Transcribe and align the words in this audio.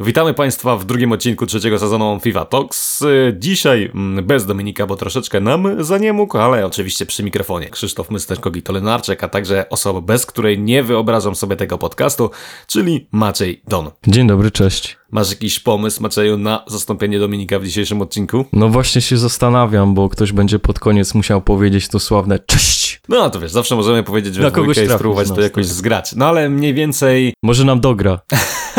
Witamy 0.00 0.34
Państwa 0.34 0.76
w 0.76 0.84
drugim 0.84 1.12
odcinku 1.12 1.46
trzeciego 1.46 1.78
sezonu 1.78 2.20
FIFA 2.22 2.44
Talks. 2.44 3.04
Dzisiaj 3.38 3.90
mm, 3.94 4.26
bez 4.26 4.46
Dominika, 4.46 4.86
bo 4.86 4.96
troszeczkę 4.96 5.40
nam 5.40 5.84
za 5.84 5.98
nie 5.98 6.12
mógł, 6.12 6.38
ale 6.38 6.66
oczywiście 6.66 7.06
przy 7.06 7.22
mikrofonie. 7.22 7.70
Krzysztof 7.70 8.10
Mysterko-Gitolenarczyk, 8.10 9.24
a 9.24 9.28
także 9.28 9.68
osoba, 9.68 10.00
bez 10.00 10.26
której 10.26 10.58
nie 10.58 10.82
wyobrażam 10.82 11.34
sobie 11.34 11.56
tego 11.56 11.78
podcastu, 11.78 12.30
czyli 12.66 13.08
Maciej 13.12 13.62
Don. 13.68 13.90
Dzień 14.06 14.26
dobry, 14.26 14.50
cześć. 14.50 14.98
Masz 15.10 15.30
jakiś 15.30 15.60
pomysł, 15.60 16.02
Macieju, 16.02 16.38
na 16.38 16.64
zastąpienie 16.66 17.18
Dominika 17.18 17.58
w 17.58 17.64
dzisiejszym 17.64 18.02
odcinku? 18.02 18.44
No 18.52 18.68
właśnie 18.68 19.00
się 19.00 19.16
zastanawiam, 19.16 19.94
bo 19.94 20.08
ktoś 20.08 20.32
będzie 20.32 20.58
pod 20.58 20.78
koniec 20.78 21.14
musiał 21.14 21.42
powiedzieć 21.42 21.88
to 21.88 22.00
sławne 22.00 22.38
cześć. 22.38 23.00
No 23.08 23.30
to 23.30 23.40
wiesz, 23.40 23.52
zawsze 23.52 23.76
możemy 23.76 24.02
powiedzieć 24.02 24.38
Na 24.38 24.50
kogoś 24.50 24.78
i 24.78 24.88
spróbować 24.88 25.26
z 25.26 25.34
to 25.34 25.40
jakoś 25.40 25.66
zgrać. 25.66 26.12
No 26.16 26.26
ale 26.26 26.48
mniej 26.48 26.74
więcej 26.74 27.34
Może 27.42 27.64
nam 27.64 27.80
dogra. 27.80 28.20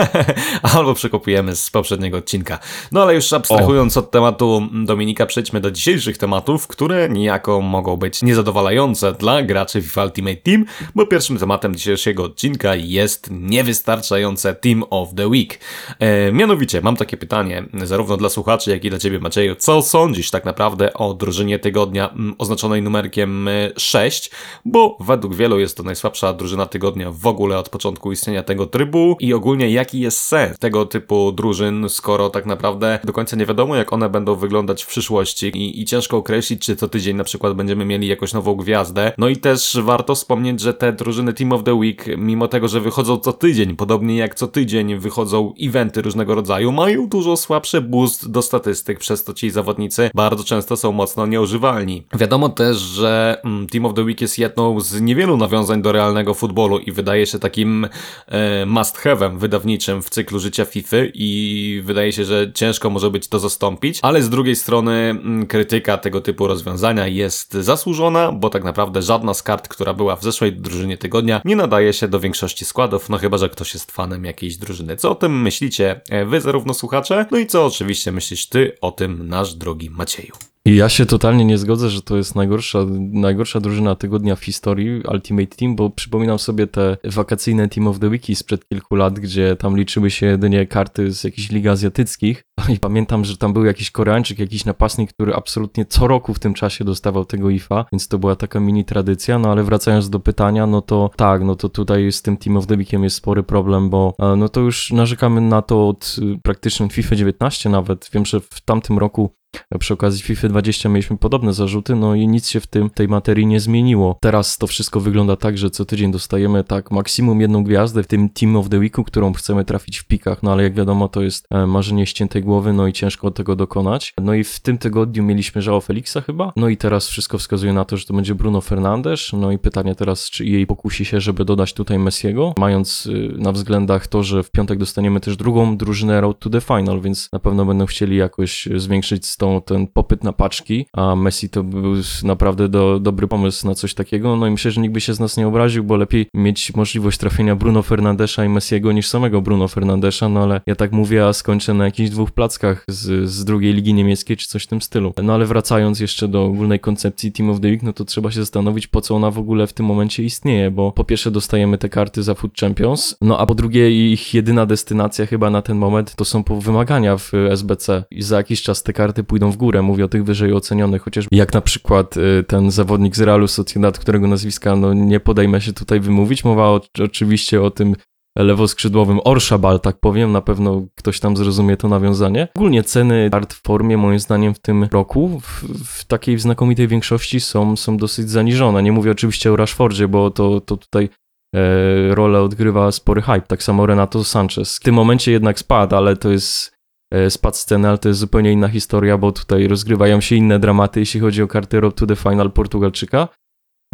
albo 0.73 0.93
przekopujemy 0.93 1.55
z 1.55 1.69
poprzedniego 1.69 2.17
odcinka. 2.17 2.59
No 2.91 3.01
ale 3.01 3.15
już 3.15 3.33
abstrahując 3.33 3.97
od 3.97 4.11
tematu 4.11 4.69
Dominika, 4.85 5.25
przejdźmy 5.25 5.61
do 5.61 5.71
dzisiejszych 5.71 6.17
tematów, 6.17 6.67
które 6.67 7.09
niejako 7.09 7.61
mogą 7.61 7.97
być 7.97 8.21
niezadowalające 8.21 9.13
dla 9.13 9.43
graczy 9.43 9.81
FIFA 9.81 10.03
Ultimate 10.03 10.35
Team, 10.35 10.65
bo 10.95 11.05
pierwszym 11.05 11.37
tematem 11.37 11.75
dzisiejszego 11.75 12.23
odcinka 12.23 12.75
jest 12.75 13.27
niewystarczające 13.31 14.55
Team 14.55 14.83
of 14.89 15.09
the 15.15 15.27
Week. 15.27 15.59
E, 15.99 16.16
mianowicie, 16.33 16.81
mam 16.81 16.95
takie 16.95 17.17
pytanie, 17.17 17.63
zarówno 17.83 18.17
dla 18.17 18.29
słuchaczy, 18.29 18.71
jak 18.71 18.85
i 18.85 18.89
dla 18.89 18.99
Ciebie 18.99 19.19
Macieju. 19.19 19.55
Co 19.55 19.81
sądzisz 19.81 20.31
tak 20.31 20.45
naprawdę 20.45 20.93
o 20.93 21.13
drużynie 21.13 21.59
tygodnia 21.59 22.09
mm, 22.09 22.35
oznaczonej 22.37 22.81
numerkiem 22.81 23.47
e, 23.47 23.71
6? 23.77 24.31
Bo 24.65 24.97
według 24.99 25.35
wielu 25.35 25.59
jest 25.59 25.77
to 25.77 25.83
najsłabsza 25.83 26.33
drużyna 26.33 26.65
tygodnia 26.65 27.11
w 27.11 27.27
ogóle 27.27 27.57
od 27.57 27.69
początku 27.69 28.11
istnienia 28.11 28.43
tego 28.43 28.65
trybu 28.65 29.17
i 29.19 29.33
ogólnie 29.33 29.69
jaki 29.69 29.99
jest 29.99 30.21
sens 30.21 30.59
tego 30.59 30.85
typu 30.85 31.31
drużyn, 31.31 31.89
skoro 31.89 32.29
tak 32.29 32.45
naprawdę 32.45 32.99
do 33.03 33.13
końca 33.13 33.35
nie 33.35 33.45
wiadomo, 33.45 33.75
jak 33.75 33.93
one 33.93 34.09
będą 34.09 34.35
wyglądać 34.35 34.83
w 34.83 34.87
przyszłości 34.87 35.47
i, 35.47 35.81
i 35.81 35.85
ciężko 35.85 36.17
określić, 36.17 36.61
czy 36.61 36.75
co 36.75 36.89
tydzień 36.89 37.17
na 37.17 37.23
przykład 37.23 37.53
będziemy 37.53 37.85
mieli 37.85 38.07
jakąś 38.07 38.33
nową 38.33 38.55
gwiazdę. 38.55 39.11
No 39.17 39.27
i 39.27 39.37
też 39.37 39.77
warto 39.83 40.15
wspomnieć, 40.15 40.59
że 40.59 40.73
te 40.73 40.93
drużyny 40.93 41.33
Team 41.33 41.53
of 41.53 41.63
the 41.63 41.73
Week, 41.73 42.05
mimo 42.17 42.47
tego, 42.47 42.67
że 42.67 42.81
wychodzą 42.81 43.17
co 43.17 43.33
tydzień, 43.33 43.75
podobnie 43.75 44.17
jak 44.17 44.35
co 44.35 44.47
tydzień 44.47 44.97
wychodzą 44.97 45.53
eventy 45.61 46.01
różnego 46.07 46.35
rodzaju, 46.35 46.71
mają 46.71 47.07
dużo 47.07 47.37
słabszy 47.37 47.81
boost 47.81 48.31
do 48.31 48.41
statystyk, 48.41 48.99
przez 48.99 49.23
to 49.23 49.33
ci 49.33 49.49
zawodnicy 49.49 50.09
bardzo 50.13 50.43
często 50.43 50.77
są 50.77 50.91
mocno 50.91 51.25
nieużywalni. 51.25 52.03
Wiadomo 52.13 52.49
też, 52.49 52.77
że 52.77 53.41
mm, 53.43 53.67
Team 53.67 53.85
of 53.85 53.93
the 53.93 54.03
Week 54.03 54.21
jest 54.21 54.39
jedną 54.39 54.79
z 54.79 55.01
niewielu 55.01 55.37
nawiązań 55.37 55.81
do 55.81 55.91
realnego 55.91 56.33
futbolu 56.33 56.79
i 56.79 56.91
wydaje 56.91 57.25
się 57.25 57.39
takim 57.39 57.87
e, 58.27 58.65
must 58.65 58.97
have'em 58.97 59.37
wydawniczym 59.37 60.01
w 60.01 60.09
cyklu 60.09 60.39
życia 60.39 60.65
FIFA 60.65 60.97
i 61.13 61.81
wydaje 61.85 62.13
się, 62.13 62.25
że 62.25 62.51
ciężko 62.53 62.89
może 62.89 63.11
być 63.11 63.27
to 63.27 63.39
zastąpić, 63.39 63.99
ale 64.01 64.21
z 64.21 64.29
drugiej 64.29 64.55
strony 64.55 64.91
mm, 64.91 65.47
krytyka 65.47 65.97
tego 65.97 66.21
typu 66.21 66.47
rozwiązania 66.47 67.07
jest 67.07 67.53
zasłużona, 67.53 68.31
bo 68.31 68.49
tak 68.49 68.63
naprawdę 68.63 69.01
żadna 69.01 69.33
z 69.33 69.43
kart, 69.43 69.67
która 69.67 69.93
była 69.93 70.15
w 70.15 70.23
zeszłej 70.23 70.53
drużynie 70.53 70.97
tygodnia, 70.97 71.41
nie 71.45 71.55
nadaje 71.55 71.93
się 71.93 72.07
do 72.07 72.19
większości 72.19 72.65
składów, 72.65 73.09
no 73.09 73.17
chyba, 73.17 73.37
że 73.37 73.49
ktoś 73.49 73.73
jest 73.73 73.91
fanem 73.91 74.25
jakiejś 74.25 74.57
drużyny. 74.57 74.95
Co 74.97 75.11
o 75.11 75.15
tym 75.15 75.41
myślicie 75.41 75.96
e, 76.09 76.25
wy, 76.25 76.41
zarówno 76.41 76.73
słuchacze, 76.73 77.25
no 77.31 77.37
i 77.37 77.47
co 77.47 77.65
oczywiście 77.65 78.11
myślisz 78.11 78.49
ty 78.49 78.71
o 78.81 78.91
tym, 78.91 79.27
nasz 79.29 79.53
drogi 79.53 79.89
Macieju? 79.89 80.33
I 80.67 80.75
ja 80.75 80.89
się 80.89 81.05
totalnie 81.05 81.45
nie 81.45 81.57
zgodzę, 81.57 81.89
że 81.89 82.01
to 82.01 82.17
jest 82.17 82.35
najgorsza, 82.35 82.79
najgorsza 83.11 83.59
drużyna 83.59 83.95
tygodnia 83.95 84.35
w 84.35 84.43
historii 84.43 85.01
Ultimate 85.11 85.55
Team, 85.55 85.75
bo 85.75 85.89
przypominam 85.89 86.39
sobie 86.39 86.67
te 86.67 86.97
wakacyjne 87.03 87.69
Team 87.69 87.87
of 87.87 87.99
the 87.99 88.09
Wiki 88.09 88.35
sprzed 88.35 88.69
kilku 88.69 88.95
lat, 88.95 89.19
gdzie 89.19 89.55
tam 89.55 89.77
liczyły 89.77 90.11
się 90.11 90.25
jedynie 90.25 90.67
karty 90.67 91.11
z 91.11 91.23
jakichś 91.23 91.49
lig 91.51 91.67
azjatyckich. 91.67 92.43
I 92.75 92.79
pamiętam, 92.79 93.25
że 93.25 93.37
tam 93.37 93.53
był 93.53 93.65
jakiś 93.65 93.91
Koreańczyk, 93.91 94.39
jakiś 94.39 94.65
napastnik, 94.65 95.13
który 95.13 95.35
absolutnie 95.35 95.85
co 95.85 96.07
roku 96.07 96.33
w 96.33 96.39
tym 96.39 96.53
czasie 96.53 96.85
dostawał 96.85 97.25
tego 97.25 97.49
IFA, 97.49 97.85
więc 97.91 98.07
to 98.07 98.19
była 98.19 98.35
taka 98.35 98.59
mini 98.59 98.85
tradycja. 98.85 99.39
No 99.39 99.51
ale 99.51 99.63
wracając 99.63 100.09
do 100.09 100.19
pytania, 100.19 100.67
no 100.67 100.81
to 100.81 101.09
tak, 101.15 101.43
no 101.43 101.55
to 101.55 101.69
tutaj 101.69 102.11
z 102.11 102.21
tym 102.21 102.37
Team 102.37 102.57
of 102.57 102.67
the 102.67 102.75
Weekiem 102.75 103.03
jest 103.03 103.15
spory 103.15 103.43
problem, 103.43 103.89
bo 103.89 104.13
e, 104.19 104.35
no 104.35 104.49
to 104.49 104.61
już 104.61 104.91
narzekamy 104.91 105.41
na 105.41 105.61
to 105.61 105.87
od 105.89 106.15
y, 106.21 106.39
praktycznie 106.43 106.89
FIFA 106.89 107.15
19 107.15 107.69
nawet. 107.69 108.09
Wiem, 108.13 108.25
że 108.25 108.39
w 108.39 108.61
tamtym 108.61 108.97
roku 108.97 109.31
przy 109.79 109.93
okazji 109.93 110.23
FIFA 110.23 110.47
20 110.47 110.89
mieliśmy 110.89 111.17
podobne 111.17 111.53
zarzuty, 111.53 111.95
no 111.95 112.15
i 112.15 112.27
nic 112.27 112.49
się 112.49 112.59
w 112.59 112.67
tym, 112.67 112.89
tej 112.89 113.07
materii 113.07 113.45
nie 113.45 113.59
zmieniło. 113.59 114.17
Teraz 114.21 114.57
to 114.57 114.67
wszystko 114.67 114.99
wygląda 114.99 115.35
tak, 115.35 115.57
że 115.57 115.69
co 115.69 115.85
tydzień 115.85 116.11
dostajemy 116.11 116.63
tak 116.63 116.91
maksimum 116.91 117.41
jedną 117.41 117.63
gwiazdę 117.63 118.03
w 118.03 118.07
tym 118.07 118.29
Team 118.29 118.55
of 118.55 118.69
the 118.69 118.79
Weeku, 118.79 119.03
którą 119.03 119.33
chcemy 119.33 119.65
trafić 119.65 119.97
w 119.97 120.05
pikach, 120.05 120.43
no 120.43 120.51
ale 120.51 120.63
jak 120.63 120.73
wiadomo 120.73 121.07
to 121.07 121.21
jest 121.21 121.45
e, 121.51 121.67
marzenie 121.67 122.05
ściętej 122.05 122.43
głowy, 122.47 122.73
no 122.73 122.87
i 122.87 122.93
ciężko 122.93 123.31
tego 123.31 123.55
dokonać. 123.55 124.13
No 124.21 124.33
i 124.33 124.43
w 124.43 124.59
tym 124.59 124.77
tygodniu 124.77 125.23
mieliśmy 125.23 125.61
Żao 125.61 125.81
Felixa 125.81 126.17
chyba, 126.25 126.53
no 126.55 126.69
i 126.69 126.77
teraz 126.77 127.07
wszystko 127.07 127.37
wskazuje 127.37 127.73
na 127.73 127.85
to, 127.85 127.97
że 127.97 128.05
to 128.05 128.13
będzie 128.13 128.35
Bruno 128.35 128.61
Fernandes, 128.61 129.33
no 129.33 129.51
i 129.51 129.57
pytanie 129.57 129.95
teraz, 129.95 130.29
czy 130.29 130.45
jej 130.45 130.67
pokusi 130.67 131.05
się, 131.05 131.21
żeby 131.21 131.45
dodać 131.45 131.73
tutaj 131.73 131.99
Messiego, 131.99 132.53
mając 132.57 133.05
y, 133.05 133.33
na 133.37 133.51
względach 133.51 134.07
to, 134.07 134.23
że 134.23 134.43
w 134.43 134.51
piątek 134.51 134.79
dostaniemy 134.79 135.19
też 135.19 135.37
drugą 135.37 135.77
drużynę 135.77 136.21
Road 136.21 136.39
to 136.39 136.49
the 136.49 136.61
Final, 136.61 137.01
więc 137.01 137.29
na 137.33 137.39
pewno 137.39 137.65
będą 137.65 137.85
chcieli 137.85 138.17
jakoś 138.17 138.67
zwiększyć 138.75 139.25
z 139.25 139.37
tą 139.37 139.61
ten 139.61 139.87
popyt 139.87 140.23
na 140.23 140.33
paczki, 140.33 140.85
a 140.93 141.15
Messi 141.15 141.49
to 141.49 141.63
był 141.63 141.93
naprawdę 142.23 142.69
do, 142.69 142.99
dobry 142.99 143.27
pomysł 143.27 143.67
na 143.67 143.75
coś 143.75 143.93
takiego. 143.93 144.35
No 144.35 144.47
i 144.47 144.51
myślę, 144.51 144.71
że 144.71 144.81
nikt 144.81 144.93
by 144.93 145.01
się 145.01 145.13
z 145.13 145.19
nas 145.19 145.37
nie 145.37 145.47
obraził, 145.47 145.83
bo 145.83 145.95
lepiej 145.97 146.25
mieć 146.33 146.75
możliwość 146.75 147.17
trafienia 147.17 147.55
Bruno 147.55 147.81
Fernandesza 147.81 148.45
i 148.45 148.49
Messiego 148.49 148.91
niż 148.91 149.07
samego 149.07 149.41
Bruno 149.41 149.67
Fernandesza, 149.67 150.29
no 150.29 150.43
ale 150.43 150.61
ja 150.65 150.75
tak 150.75 150.91
mówię, 150.91 151.25
a 151.25 151.33
skończę 151.33 151.73
na 151.73 151.85
jakichś 151.85 152.09
dwóch 152.09 152.31
plackach 152.37 152.83
z, 152.87 153.29
z 153.29 153.45
drugiej 153.45 153.73
ligi 153.73 153.93
niemieckiej 153.93 154.37
czy 154.37 154.47
coś 154.47 154.63
w 154.63 154.67
tym 154.67 154.81
stylu. 154.81 155.13
No 155.23 155.33
ale 155.33 155.45
wracając 155.45 155.99
jeszcze 155.99 156.27
do 156.27 156.45
ogólnej 156.45 156.79
koncepcji 156.79 157.31
Team 157.31 157.49
of 157.49 157.59
the 157.59 157.67
Week, 157.67 157.83
no 157.83 157.93
to 157.93 158.05
trzeba 158.05 158.31
się 158.31 158.39
zastanowić, 158.39 158.87
po 158.87 159.01
co 159.01 159.15
ona 159.15 159.31
w 159.31 159.39
ogóle 159.39 159.67
w 159.67 159.73
tym 159.73 159.85
momencie 159.85 160.23
istnieje, 160.23 160.71
bo 160.71 160.91
po 160.91 161.03
pierwsze 161.03 161.31
dostajemy 161.31 161.77
te 161.77 161.89
karty 161.89 162.23
za 162.23 162.35
Food 162.35 162.53
Champions, 162.59 163.17
no 163.21 163.39
a 163.39 163.45
po 163.45 163.55
drugie 163.55 164.11
ich 164.11 164.33
jedyna 164.33 164.65
destynacja 164.65 165.25
chyba 165.25 165.49
na 165.49 165.61
ten 165.61 165.77
moment 165.77 166.15
to 166.15 166.25
są 166.25 166.43
wymagania 166.43 167.17
w 167.17 167.31
SBC 167.33 168.03
i 168.11 168.21
za 168.21 168.37
jakiś 168.37 168.61
czas 168.61 168.83
te 168.83 168.93
karty 168.93 169.23
pójdą 169.23 169.51
w 169.51 169.57
górę, 169.57 169.81
mówię 169.81 170.05
o 170.05 170.07
tych 170.07 170.23
wyżej 170.23 170.53
ocenionych, 170.53 171.01
chociażby 171.01 171.35
jak 171.35 171.53
na 171.53 171.61
przykład 171.61 172.17
y, 172.17 172.43
ten 172.47 172.71
zawodnik 172.71 173.15
z 173.15 173.21
Realu 173.21 173.47
Sociedad, 173.47 173.99
którego 173.99 174.27
nazwiska 174.27 174.75
no 174.75 174.93
nie 174.93 175.19
podejmę 175.19 175.61
się 175.61 175.73
tutaj 175.73 175.99
wymówić, 175.99 176.43
mowa 176.43 176.63
o, 176.63 176.81
oczywiście 177.03 177.61
o 177.61 177.71
tym 177.71 177.95
lewoskrzydłowym 178.43 179.19
Orszabal, 179.23 179.79
tak 179.79 179.99
powiem, 179.99 180.31
na 180.31 180.41
pewno 180.41 180.87
ktoś 180.95 181.19
tam 181.19 181.37
zrozumie 181.37 181.77
to 181.77 181.87
nawiązanie. 181.87 182.47
Ogólnie 182.55 182.83
ceny 182.83 183.29
kart 183.31 183.53
w 183.53 183.61
formie, 183.61 183.97
moim 183.97 184.19
zdaniem, 184.19 184.53
w 184.53 184.59
tym 184.59 184.83
roku 184.91 185.39
w, 185.39 185.63
w 185.85 186.05
takiej 186.05 186.39
znakomitej 186.39 186.87
większości 186.87 187.39
są, 187.39 187.75
są 187.75 187.97
dosyć 187.97 188.29
zaniżone. 188.29 188.83
Nie 188.83 188.91
mówię 188.91 189.11
oczywiście 189.11 189.51
o 189.51 189.55
Rashfordzie, 189.55 190.07
bo 190.07 190.31
to, 190.31 190.61
to 190.61 190.77
tutaj 190.77 191.09
e, 191.55 192.15
rolę 192.15 192.41
odgrywa 192.41 192.91
spory 192.91 193.21
hype, 193.21 193.41
tak 193.41 193.63
samo 193.63 193.85
Renato 193.85 194.23
Sanchez. 194.23 194.77
W 194.77 194.83
tym 194.83 194.95
momencie 194.95 195.31
jednak 195.31 195.59
spadł, 195.59 195.95
ale 195.95 196.15
to 196.15 196.31
jest 196.31 196.77
e, 197.13 197.29
spadł 197.29 197.57
sceny, 197.57 197.87
ale 197.87 197.97
to 197.97 198.07
jest 198.09 198.19
zupełnie 198.19 198.51
inna 198.51 198.67
historia, 198.67 199.17
bo 199.17 199.31
tutaj 199.31 199.67
rozgrywają 199.67 200.21
się 200.21 200.35
inne 200.35 200.59
dramaty, 200.59 200.99
jeśli 200.99 201.19
chodzi 201.19 201.43
o 201.43 201.47
karty 201.47 201.79
Road 201.79 201.95
to 201.95 202.05
the 202.05 202.15
Final 202.15 202.51
Portugalczyka. 202.51 203.27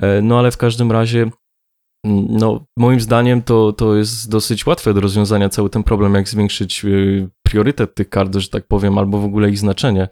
E, 0.02 0.22
No 0.22 0.40
ale 0.40 0.52
w 0.52 0.58
każdym 0.58 0.92
razie, 0.92 1.30
no 2.06 2.66
moim 2.78 3.02
zdaniem 3.02 3.42
to, 3.42 3.74
to 3.74 3.96
jest 3.96 4.30
dosyć 4.30 4.66
łatwe 4.66 4.94
do 4.94 5.02
rozwiązania 5.02 5.50
cały 5.50 5.70
ten 5.70 5.84
problem, 5.84 6.14
jak 6.14 6.30
zwiększyć 6.30 6.86
y, 6.86 7.30
priorytet 7.44 7.96
tych 7.96 8.10
kart, 8.10 8.36
że 8.36 8.50
tak 8.50 8.68
powiem, 8.68 8.98
albo 8.98 9.20
w 9.20 9.26
ogóle 9.26 9.50
ich 9.50 9.58
znaczenie. 9.58 10.08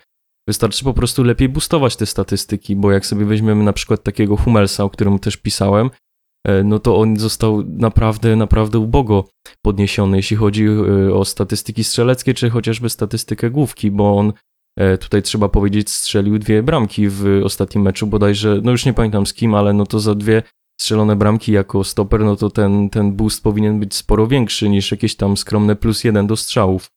Wystarczy 0.47 0.83
po 0.83 0.93
prostu 0.93 1.23
lepiej 1.23 1.49
boostować 1.49 1.95
te 1.95 2.05
statystyki, 2.05 2.75
bo 2.75 2.91
jak 2.91 3.05
sobie 3.05 3.25
weźmiemy 3.25 3.63
na 3.63 3.73
przykład 3.73 4.03
takiego 4.03 4.37
Hummelsa, 4.37 4.83
o 4.83 4.89
którym 4.89 5.19
też 5.19 5.37
pisałem, 5.37 5.89
e, 6.47 6.63
no 6.63 6.79
to 6.79 6.97
on 6.97 7.17
został 7.17 7.63
naprawdę, 7.63 8.35
naprawdę 8.35 8.79
ubogo 8.79 9.27
podniesiony, 9.61 10.17
jeśli 10.17 10.37
chodzi 10.37 10.67
y, 10.67 11.13
o 11.13 11.25
statystyki 11.25 11.83
strzeleckie, 11.83 12.33
czy 12.33 12.49
chociażby 12.49 12.89
statystykę 12.89 13.49
główki, 13.49 13.91
bo 13.91 14.17
on 14.17 14.33
e, 14.77 14.97
tutaj 14.97 15.21
trzeba 15.21 15.49
powiedzieć 15.49 15.89
strzelił 15.89 16.39
dwie 16.39 16.63
bramki 16.63 17.09
w 17.09 17.41
ostatnim 17.43 17.83
meczu, 17.83 18.07
bodajże, 18.07 18.59
no 18.63 18.71
już 18.71 18.85
nie 18.85 18.93
pamiętam 18.93 19.25
z 19.25 19.33
kim, 19.33 19.55
ale 19.55 19.73
no 19.73 19.85
to 19.85 19.99
za 19.99 20.15
dwie 20.15 20.43
strzelone 20.81 21.15
bramki 21.15 21.51
jako 21.51 21.83
stoper, 21.83 22.19
no 22.21 22.35
to 22.35 22.49
ten, 22.49 22.89
ten 22.89 23.13
boost 23.13 23.43
powinien 23.43 23.79
być 23.79 23.95
sporo 23.95 24.27
większy 24.27 24.69
niż 24.69 24.91
jakieś 24.91 25.15
tam 25.15 25.37
skromne 25.37 25.75
plus 25.75 26.03
jeden 26.03 26.27
do 26.27 26.35
strzałów. 26.35 26.91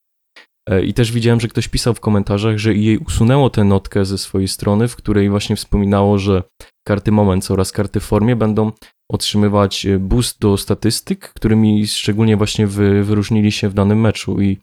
E, 0.69 0.85
I 0.85 0.95
też 0.95 1.13
widziałem, 1.13 1.41
że 1.41 1.49
ktoś 1.49 1.69
pisał 1.69 1.95
w 1.95 2.01
komentarzach, 2.01 2.59
że 2.59 2.75
jej 2.75 2.99
usunęło 2.99 3.51
tę 3.51 3.65
notkę 3.65 4.05
ze 4.05 4.19
swojej 4.19 4.49
strony, 4.49 4.89
w 4.89 4.97
której 4.97 5.31
właśnie 5.31 5.57
wspominało, 5.57 6.19
że 6.19 6.43
karty 6.87 7.13
Moments 7.13 7.51
oraz 7.51 7.73
karty 7.73 8.01
formie 8.01 8.37
będą 8.37 8.73
otrzymywać 9.11 9.87
e, 9.87 9.99
boost 9.99 10.41
do 10.41 10.57
statystyk, 10.57 11.33
którymi 11.35 11.87
szczególnie 11.87 12.37
właśnie 12.37 12.67
wy, 12.67 13.05
wyróżnili 13.05 13.53
się 13.53 13.69
w 13.69 13.75
danym 13.75 14.01
meczu. 14.01 14.41
I 14.41 14.59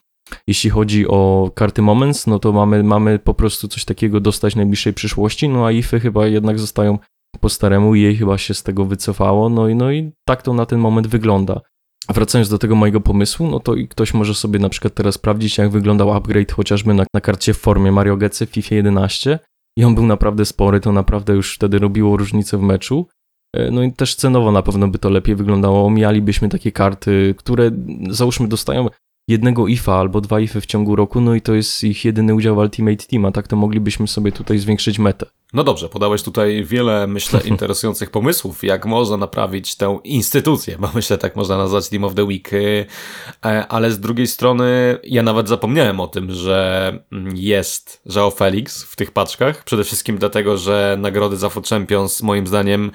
jeśli 0.47 0.69
chodzi 0.69 1.07
o 1.07 1.51
karty 1.55 1.81
Moments, 1.81 2.27
no 2.27 2.39
to 2.39 2.51
mamy, 2.51 2.83
mamy 2.83 3.19
po 3.19 3.33
prostu 3.33 3.67
coś 3.67 3.85
takiego 3.85 4.19
dostać 4.19 4.53
w 4.53 4.57
najbliższej 4.57 4.93
przyszłości, 4.93 5.49
no 5.49 5.65
a 5.65 5.71
IFy 5.71 5.99
chyba 5.99 6.27
jednak 6.27 6.59
zostają 6.59 6.99
po 7.39 7.49
staremu 7.49 7.95
jej 7.95 8.15
chyba 8.15 8.37
się 8.37 8.53
z 8.53 8.63
tego 8.63 8.85
wycofało, 8.85 9.49
no 9.49 9.67
i, 9.67 9.75
no 9.75 9.91
i 9.91 10.11
tak 10.25 10.41
to 10.41 10.53
na 10.53 10.65
ten 10.65 10.79
moment 10.79 11.07
wygląda. 11.07 11.61
wracając 12.09 12.49
do 12.49 12.57
tego 12.57 12.75
mojego 12.75 13.01
pomysłu, 13.01 13.47
no 13.47 13.59
to 13.59 13.75
i 13.75 13.87
ktoś 13.87 14.13
może 14.13 14.35
sobie 14.35 14.59
na 14.59 14.69
przykład 14.69 14.93
teraz 14.93 15.15
sprawdzić, 15.15 15.57
jak 15.57 15.69
wyglądał 15.69 16.13
upgrade 16.13 16.51
chociażby 16.51 16.93
na, 16.93 17.05
na 17.13 17.21
karcie 17.21 17.53
w 17.53 17.57
formie 17.57 17.91
Mario 17.91 18.17
Getsy 18.17 18.45
w 18.45 18.49
FIFA 18.49 18.75
11 18.75 19.39
i 19.77 19.83
on 19.83 19.95
był 19.95 20.05
naprawdę 20.05 20.45
spory, 20.45 20.79
to 20.79 20.91
naprawdę 20.91 21.33
już 21.33 21.55
wtedy 21.55 21.79
robiło 21.79 22.17
różnicę 22.17 22.57
w 22.57 22.61
meczu. 22.61 23.07
E, 23.55 23.71
no 23.71 23.83
i 23.83 23.93
też 23.93 24.15
cenowo 24.15 24.51
na 24.51 24.61
pewno 24.61 24.87
by 24.87 24.99
to 24.99 25.09
lepiej 25.09 25.35
wyglądało. 25.35 25.85
Omijalibyśmy 25.85 26.49
takie 26.49 26.71
karty, 26.71 27.35
które 27.37 27.71
załóżmy 28.09 28.47
dostają 28.47 28.87
jednego 29.31 29.67
IFA 29.67 29.95
albo 29.95 30.21
dwa 30.21 30.39
IFy 30.39 30.61
w 30.61 30.65
ciągu 30.65 30.95
roku, 30.95 31.21
no 31.21 31.35
i 31.35 31.41
to 31.41 31.53
jest 31.53 31.83
ich 31.83 32.05
jedyny 32.05 32.35
udział 32.35 32.55
w 32.55 32.57
Ultimate 32.57 33.05
Team, 33.07 33.25
a 33.25 33.31
tak 33.31 33.47
to 33.47 33.55
moglibyśmy 33.55 34.07
sobie 34.07 34.31
tutaj 34.31 34.57
zwiększyć 34.57 34.99
metę. 34.99 35.25
No 35.53 35.63
dobrze, 35.63 35.89
podałeś 35.89 36.23
tutaj 36.23 36.63
wiele, 36.65 37.07
myślę, 37.07 37.39
interesujących 37.45 38.11
pomysłów, 38.11 38.63
jak 38.63 38.85
można 38.85 39.17
naprawić 39.17 39.75
tę 39.75 39.99
instytucję, 40.03 40.77
bo 40.79 40.89
myślę, 40.95 41.17
tak 41.17 41.35
można 41.35 41.57
nazwać 41.57 41.89
Team 41.89 42.03
of 42.03 42.15
the 42.15 42.23
Week, 42.23 42.49
e, 42.53 43.67
ale 43.67 43.91
z 43.91 43.99
drugiej 43.99 44.27
strony 44.27 44.97
ja 45.03 45.23
nawet 45.23 45.47
zapomniałem 45.47 45.99
o 45.99 46.07
tym, 46.07 46.31
że 46.31 46.99
jest 47.33 48.01
Joao 48.15 48.31
Felix 48.31 48.83
w 48.83 48.95
tych 48.95 49.11
paczkach, 49.11 49.63
przede 49.63 49.83
wszystkim 49.83 50.17
dlatego, 50.17 50.57
że 50.57 50.97
nagrody 50.99 51.37
za 51.37 51.49
Foot 51.49 51.67
Champions 51.67 52.21
moim 52.21 52.47
zdaniem 52.47 52.91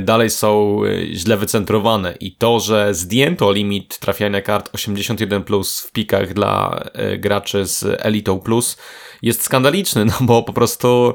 dalej 0.00 0.30
są 0.30 0.80
e, 0.84 1.14
źle 1.14 1.36
wycentrowane. 1.36 2.14
I 2.20 2.32
to, 2.32 2.60
że 2.60 2.94
zdjęto 2.94 3.52
limit 3.52 3.98
trafiania 3.98 4.42
kart 4.42 4.70
81 4.72 5.44
plus 5.44 5.80
w 5.80 5.92
pikach 5.92 6.34
dla 6.34 6.84
graczy 7.18 7.66
z 7.66 7.84
Elite 7.98 8.40
Plus 8.44 8.76
jest 9.22 9.42
skandaliczny, 9.42 10.04
no 10.10 10.14
bo 10.20 10.42
po 10.42 10.52
prostu 10.52 11.14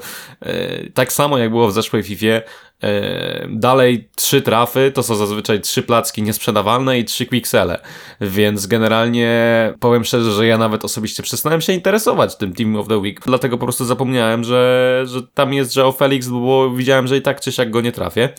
tak 0.93 1.13
samo 1.13 1.37
jak 1.37 1.49
było 1.49 1.67
w 1.67 1.73
zeszłej 1.73 2.03
FIFA, 2.03 2.27
E, 2.27 2.72
dalej 3.49 4.09
trzy 4.15 4.41
trafy 4.41 4.91
to 4.95 5.03
są 5.03 5.15
zazwyczaj 5.15 5.61
trzy 5.61 5.83
placki 5.83 6.23
niesprzedawalne 6.23 6.99
i 6.99 7.05
trzy 7.05 7.25
quicksele, 7.25 7.79
więc 8.21 8.67
generalnie 8.67 9.33
powiem 9.79 10.03
szczerze, 10.03 10.31
że 10.31 10.47
ja 10.47 10.57
nawet 10.57 10.85
osobiście 10.85 11.23
przestałem 11.23 11.61
się 11.61 11.73
interesować 11.73 12.35
tym 12.35 12.53
Team 12.53 12.75
of 12.75 12.87
the 12.87 12.97
Week, 12.97 13.21
dlatego 13.25 13.57
po 13.57 13.65
prostu 13.65 13.85
zapomniałem, 13.85 14.43
że, 14.43 15.03
że 15.05 15.21
tam 15.33 15.53
jest 15.53 15.75
Joe 15.75 15.91
Felix, 15.91 16.27
bo 16.27 16.69
widziałem, 16.69 17.07
że 17.07 17.17
i 17.17 17.21
tak 17.21 17.41
czy 17.41 17.51
siak 17.51 17.69
go 17.71 17.81
nie 17.81 17.91
trafię. 17.91 18.29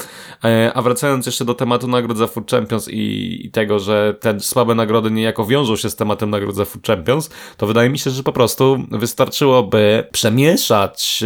E, 0.44 0.72
a 0.74 0.82
wracając 0.82 1.26
jeszcze 1.26 1.44
do 1.44 1.54
tematu 1.54 1.88
nagród 1.88 2.18
za 2.18 2.26
Food 2.26 2.50
Champions 2.50 2.88
i, 2.88 3.40
i 3.46 3.50
tego, 3.50 3.78
że 3.78 4.14
te 4.20 4.40
słabe 4.40 4.74
nagrody 4.74 5.10
niejako 5.10 5.46
wiążą 5.46 5.76
się 5.76 5.90
z 5.90 5.96
tematem 5.96 6.30
nagród 6.30 6.54
za 6.54 6.64
Food 6.64 6.86
Champions, 6.86 7.30
to 7.56 7.66
wydaje 7.66 7.90
mi 7.90 7.98
się, 7.98 8.10
że 8.10 8.22
po 8.22 8.32
prostu 8.32 8.84
wystarczyłoby 8.90 10.06
przemieszać 10.12 11.24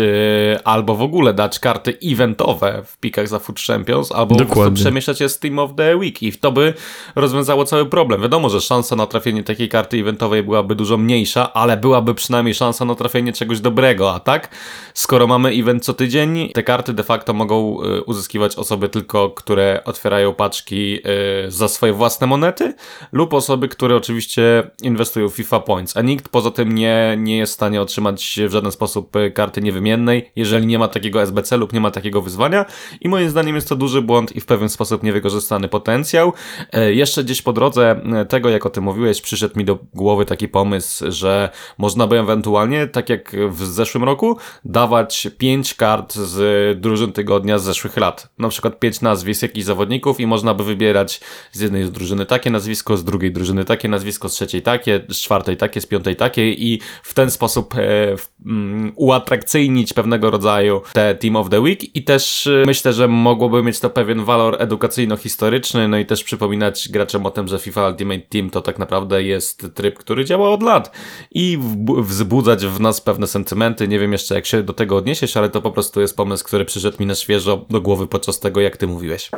e, 0.55 0.67
albo 0.67 0.95
w 0.95 1.03
ogóle 1.03 1.35
dać 1.35 1.59
karty 1.59 1.99
eventowe 2.05 2.83
w 2.87 2.99
pikach 3.09 3.29
za 3.29 3.39
Food 3.39 3.61
Champions, 3.61 4.13
albo 4.13 4.35
Dokładnie. 4.35 4.77
przemieszczać 4.77 5.21
je 5.21 5.29
z 5.29 5.39
Team 5.39 5.59
of 5.59 5.71
the 5.77 5.97
Week 5.97 6.23
i 6.23 6.33
to 6.33 6.53
by 6.53 6.75
rozwiązało 7.17 7.65
cały 7.65 7.87
problem. 7.87 8.23
Wiadomo, 8.23 8.49
że 8.49 8.61
szansa 8.61 8.97
na 8.97 9.07
trafienie 9.07 9.43
takiej 9.43 9.69
karty 9.69 9.97
eventowej 9.97 10.43
byłaby 10.43 10.75
dużo 10.75 10.97
mniejsza, 10.97 11.53
ale 11.53 11.77
byłaby 11.77 12.15
przynajmniej 12.15 12.55
szansa 12.55 12.85
na 12.85 12.95
trafienie 12.95 13.33
czegoś 13.33 13.61
dobrego, 13.61 14.15
a 14.15 14.21
tak, 14.21 14.49
skoro 14.95 15.27
mamy 15.27 15.49
event 15.49 15.85
co 15.85 15.95
tydzień, 15.95 16.51
te 16.55 16.63
karty 16.63 16.93
de 16.93 17.03
facto 17.03 17.35
mogą 17.35 17.83
y, 17.83 18.03
uzyskiwać 18.03 18.57
osoby 18.57 18.89
tylko, 18.89 19.31
które 19.31 19.81
otwierają 19.85 20.35
paczki 20.35 20.99
y, 21.47 21.51
za 21.51 21.69
swoje 21.69 21.93
własne 21.93 22.27
monety 22.27 22.75
lub 23.13 23.35
osoby, 23.35 23.69
które 23.69 23.97
oczywiście 23.97 24.71
inwestują 24.83 25.29
w 25.29 25.35
FIFA 25.35 25.61
Points, 25.61 25.97
a 25.97 26.03
nikt 26.03 26.29
poza 26.29 26.51
tym 26.51 26.75
nie, 26.75 27.17
nie 27.19 27.37
jest 27.37 27.53
w 27.53 27.55
stanie 27.55 27.83
otrzymać 27.83 28.41
w 28.49 28.53
żaden 28.53 28.73
sposób 28.73 29.17
y, 29.17 29.31
karty 29.31 29.61
niewymiennej, 29.61 30.31
jeżeli 30.37 30.67
nie 30.67 30.79
ma 30.79 30.89
takiego 30.89 31.23
SBC 31.23 31.57
lub 31.57 31.73
nie 31.73 31.81
ma 31.81 31.91
takiego 31.91 32.23
wyzwania 32.23 32.65
i 33.01 33.09
moim 33.09 33.31
zdaniem 33.31 33.55
jest 33.55 33.69
to 33.69 33.77
duży 33.77 34.03
błąd 34.03 34.37
i 34.37 34.41
w 34.41 34.47
pewien 34.47 34.69
sposób 34.69 35.03
niewykorzystany 35.03 35.69
potencjał. 35.69 36.33
E, 36.73 36.95
jeszcze 36.95 37.25
gdzieś 37.25 37.43
po 37.43 37.53
drodze 37.53 38.01
e, 38.21 38.25
tego, 38.25 38.49
jak 38.49 38.67
o 38.67 38.71
tym 38.71 38.85
mówiłeś, 38.85 39.21
przyszedł 39.21 39.59
mi 39.59 39.65
do 39.65 39.79
głowy 39.95 40.25
taki 40.25 40.49
pomysł, 40.49 41.05
że 41.11 41.51
można 41.79 42.07
by 42.07 42.19
ewentualnie, 42.19 42.87
tak 42.87 43.09
jak 43.09 43.37
w 43.49 43.65
zeszłym 43.65 44.05
roku, 44.05 44.39
dawać 44.65 45.29
pięć 45.39 45.75
kart 45.75 46.15
z 46.15 46.81
drużyn 46.81 47.13
tygodnia 47.13 47.59
z 47.59 47.63
zeszłych 47.63 47.97
lat. 47.97 48.29
Na 48.39 48.49
przykład 48.49 48.81
pięć 48.81 49.01
nazwisk 49.01 49.43
jakichś 49.43 49.67
zawodników 49.67 50.21
i 50.21 50.27
można 50.27 50.55
by 50.55 50.65
wybierać 50.65 51.21
z 51.53 51.61
jednej 51.61 51.85
z 51.85 51.91
drużyny 51.91 52.27
takie 52.27 52.51
nazwisko, 52.51 52.97
z 52.97 53.05
drugiej 53.05 53.33
drużyny 53.33 53.65
takie 53.65 53.89
nazwisko, 53.89 54.29
z 54.29 54.33
trzeciej 54.33 54.63
takie, 54.63 55.01
z 55.09 55.17
czwartej 55.17 55.57
takie, 55.57 55.81
z 55.81 55.87
piątej 55.87 56.17
takie 56.17 56.53
i 56.53 56.81
w 57.03 57.15
ten 57.15 57.31
sposób 57.31 57.75
e, 57.75 58.17
mm, 58.47 58.93
uatrakcyjnić 58.97 59.93
pewnego 59.93 60.31
rodzaju 60.31 60.83
te 60.93 61.15
Team 61.15 61.37
of 61.37 61.51
the 61.51 61.61
Week 61.61 61.97
i 61.97 62.05
też 62.05 62.49
myślę, 62.67 62.78
że 62.85 63.09
mogłoby 63.09 63.63
mieć 63.63 63.81
to 63.81 63.91
pewien 63.91 64.25
walor 64.25 64.57
edukacyjno-historyczny, 64.63 65.89
no 65.89 65.99
i 65.99 66.07
też 66.07 66.25
przypominać 66.25 66.89
graczom 66.89 67.27
o 67.27 67.31
tym, 67.31 67.49
że 67.49 67.59
FIFA 67.59 67.89
Ultimate 67.89 68.21
Team 68.21 68.51
to 68.51 68.63
tak 68.63 68.79
naprawdę 68.79 69.23
jest 69.23 69.67
tryb, 69.75 69.99
który 69.99 70.25
działa 70.25 70.51
od 70.51 70.63
lat 70.63 70.97
i 71.31 71.59
wzbudzać 71.99 72.67
w 72.67 72.81
nas 72.81 73.01
pewne 73.01 73.27
sentymenty. 73.27 73.89
Nie 73.89 73.99
wiem 73.99 74.13
jeszcze, 74.13 74.35
jak 74.35 74.47
się 74.47 74.63
do 74.63 74.73
tego 74.73 74.97
odniesiesz, 74.97 75.37
ale 75.37 75.51
to 75.51 75.63
po 75.63 75.71
prostu 75.71 76.01
jest 76.01 76.17
pomysł, 76.17 76.45
który 76.45 76.65
przyszedł 76.65 76.97
mi 77.01 77.07
na 77.07 77.15
świeżo 77.15 77.67
do 77.71 77.81
głowy 77.81 78.07
podczas 78.07 78.41
tego, 78.41 78.61
jak 78.61 78.77
ty 78.77 78.87
mówiłeś. 78.87 79.31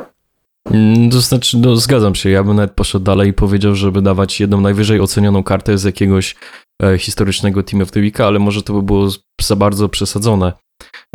Mm, 0.65 1.09
to 1.09 1.21
znaczy, 1.21 1.57
no, 1.57 1.75
zgadzam 1.75 2.15
się. 2.15 2.29
Ja 2.29 2.43
bym 2.43 2.55
nawet 2.55 2.71
poszedł 2.71 3.05
dalej 3.05 3.29
i 3.29 3.33
powiedział, 3.33 3.75
żeby 3.75 4.01
dawać 4.01 4.39
jedną 4.39 4.61
najwyżej 4.61 4.99
ocenioną 4.99 5.43
kartę 5.43 5.77
z 5.77 5.83
jakiegoś 5.83 6.35
e, 6.83 6.97
historycznego 6.97 7.63
Team 7.63 7.81
of 7.81 7.91
the 7.91 7.99
Week, 7.99 8.19
ale 8.19 8.39
może 8.39 8.63
to 8.63 8.73
by 8.73 8.81
było 8.81 9.09
za 9.41 9.55
bardzo 9.55 9.89
przesadzone. 9.89 10.53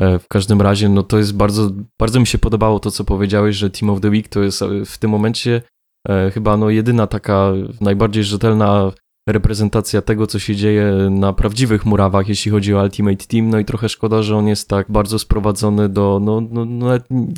E, 0.01 0.19
w 0.19 0.29
każdym 0.29 0.63
razie, 0.63 0.89
no 0.89 1.03
to 1.03 1.19
jest 1.19 1.37
bardzo, 1.37 1.71
bardzo 2.01 2.21
mi 2.21 2.27
się 2.27 2.39
podobało 2.39 2.81
to, 2.81 2.91
co 2.91 3.05
powiedziałeś, 3.05 3.57
że 3.57 3.71
Team 3.71 3.91
of 3.91 4.01
the 4.01 4.11
Week 4.11 4.29
to 4.29 4.43
jest 4.43 4.63
e, 4.63 4.85
w 4.85 4.99
tym 4.99 5.11
momencie 5.11 5.63
e, 6.09 6.31
chyba 6.31 6.57
no 6.57 6.71
jedyna 6.71 7.07
taka 7.07 7.53
najbardziej 7.81 8.25
rzetelna 8.25 8.93
reprezentacja 9.29 10.03
tego, 10.03 10.27
co 10.27 10.39
się 10.39 10.57
dzieje 10.57 10.93
na 11.11 11.33
prawdziwych 11.33 11.87
murawach, 11.87 12.29
jeśli 12.29 12.51
chodzi 12.51 12.75
o 12.75 12.83
Ultimate 12.83 13.27
Team, 13.27 13.51
no 13.51 13.59
i 13.59 13.65
trochę 13.65 13.89
szkoda, 13.89 14.23
że 14.23 14.37
on 14.37 14.47
jest 14.47 14.69
tak 14.69 14.91
bardzo 14.91 15.19
sprowadzony 15.19 15.89
do, 15.89 16.21
no, 16.23 16.41
no, 16.51 16.65
no 16.65 16.87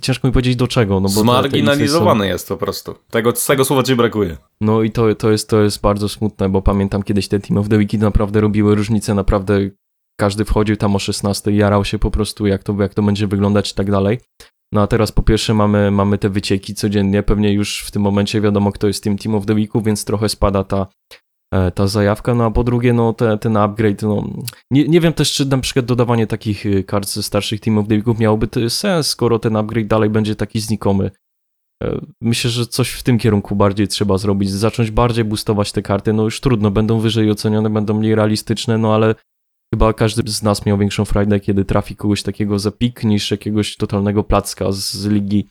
ciężko 0.03 0.29
mi 0.29 0.33
powiedzieć 0.33 0.57
do 0.57 0.69
czego. 0.69 0.95
No 0.95 1.09
bo 1.09 1.21
Zmarginalizowany 1.21 2.25
są... 2.25 2.29
jest 2.29 2.49
po 2.49 2.57
prostu. 2.57 2.95
Tego, 3.11 3.33
tego 3.33 3.65
słowa 3.65 3.83
ci 3.83 3.97
brakuje. 3.97 4.37
No 4.61 4.83
i 4.83 4.91
to, 4.91 5.15
to, 5.15 5.31
jest, 5.31 5.49
to 5.49 5.63
jest 5.63 5.81
bardzo 5.81 6.09
smutne, 6.09 6.49
bo 6.49 6.63
pamiętam 6.63 7.03
kiedyś 7.03 7.29
te 7.29 7.41
Team 7.41 7.59
of 7.59 7.69
the 7.69 7.77
Week 7.77 7.93
naprawdę 7.93 8.41
robiły 8.41 8.75
różnicę, 8.75 9.15
naprawdę 9.15 9.71
każdy 10.21 10.45
wchodził 10.45 10.77
tam 10.77 10.97
o 10.97 10.99
16, 10.99 11.53
jarał 11.53 11.85
się 11.85 11.99
po 11.99 12.11
prostu, 12.11 12.47
jak 12.47 12.63
to, 12.63 12.77
jak 12.81 12.95
to 12.95 13.03
będzie 13.03 13.27
wyglądać 13.27 13.73
i 13.73 13.75
tak 13.75 13.91
dalej. 13.91 14.19
No 14.73 14.83
a 14.83 14.87
teraz 14.87 15.13
po 15.13 15.23
pierwsze 15.23 15.55
mamy, 15.55 15.91
mamy 15.91 16.19
te 16.19 16.29
wycieki 16.29 16.75
codziennie, 16.75 17.23
pewnie 17.23 17.53
już 17.53 17.85
w 17.87 17.91
tym 17.91 18.03
momencie 18.03 18.41
wiadomo, 18.41 18.73
kto 18.73 18.87
jest 18.87 19.03
tym 19.03 19.19
Team 19.19 19.35
of 19.35 19.47
the 19.47 19.55
Weeku, 19.55 19.83
więc 19.83 20.05
trochę 20.05 20.29
spada 20.29 20.65
ta, 20.65 20.87
ta 21.75 21.87
zajawka, 21.87 22.35
no 22.35 22.45
a 22.45 22.51
po 22.51 22.65
drugie, 22.65 22.93
no 22.93 23.13
te, 23.13 23.39
ten 23.39 23.57
upgrade, 23.57 24.03
no 24.03 24.25
nie, 24.71 24.89
nie 24.89 25.01
wiem 25.01 25.13
też, 25.13 25.33
czy 25.33 25.47
na 25.47 25.59
przykład 25.59 25.87
dodawanie 25.87 26.27
takich 26.27 26.67
y, 26.67 26.85
kart 26.85 27.09
ze 27.09 27.23
starszych 27.23 27.61
Team 27.61 27.79
of 27.79 27.89
the 27.89 27.95
Weeków 27.95 28.19
miałoby 28.19 28.71
sens, 28.71 29.07
skoro 29.07 29.39
ten 29.39 29.57
upgrade 29.57 29.87
dalej 29.87 30.11
będzie 30.11 30.37
taki 30.37 30.61
znikomy. 30.61 31.11
E, 31.83 32.01
myślę, 32.21 32.51
że 32.51 32.67
coś 32.67 32.91
w 32.91 33.03
tym 33.03 33.19
kierunku 33.19 33.57
bardziej 33.57 33.89
trzeba 33.89 34.19
zrobić, 34.19 34.51
zacząć 34.51 34.91
bardziej 34.91 35.25
boostować 35.25 35.73
te 35.73 35.83
karty, 35.83 36.13
no 36.13 36.23
już 36.23 36.41
trudno, 36.41 36.71
będą 36.71 36.99
wyżej 36.99 37.31
ocenione, 37.31 37.71
będą 37.71 37.95
mniej 37.95 38.15
realistyczne, 38.15 38.79
no 38.79 38.95
ale 38.95 39.15
Chyba 39.75 39.93
każdy 39.93 40.31
z 40.31 40.43
nas 40.43 40.67
miał 40.67 40.79
większą 40.79 41.05
frajdę, 41.05 41.41
kiedy 41.41 41.65
trafi 41.65 41.97
kogoś 41.97 42.23
takiego 42.23 42.59
za 42.59 42.71
pik, 42.71 43.05
niż 43.05 43.31
jakiegoś 43.31 43.77
totalnego 43.77 44.25
placka 44.25 44.73
z 44.73 45.07
ligi 45.07 45.49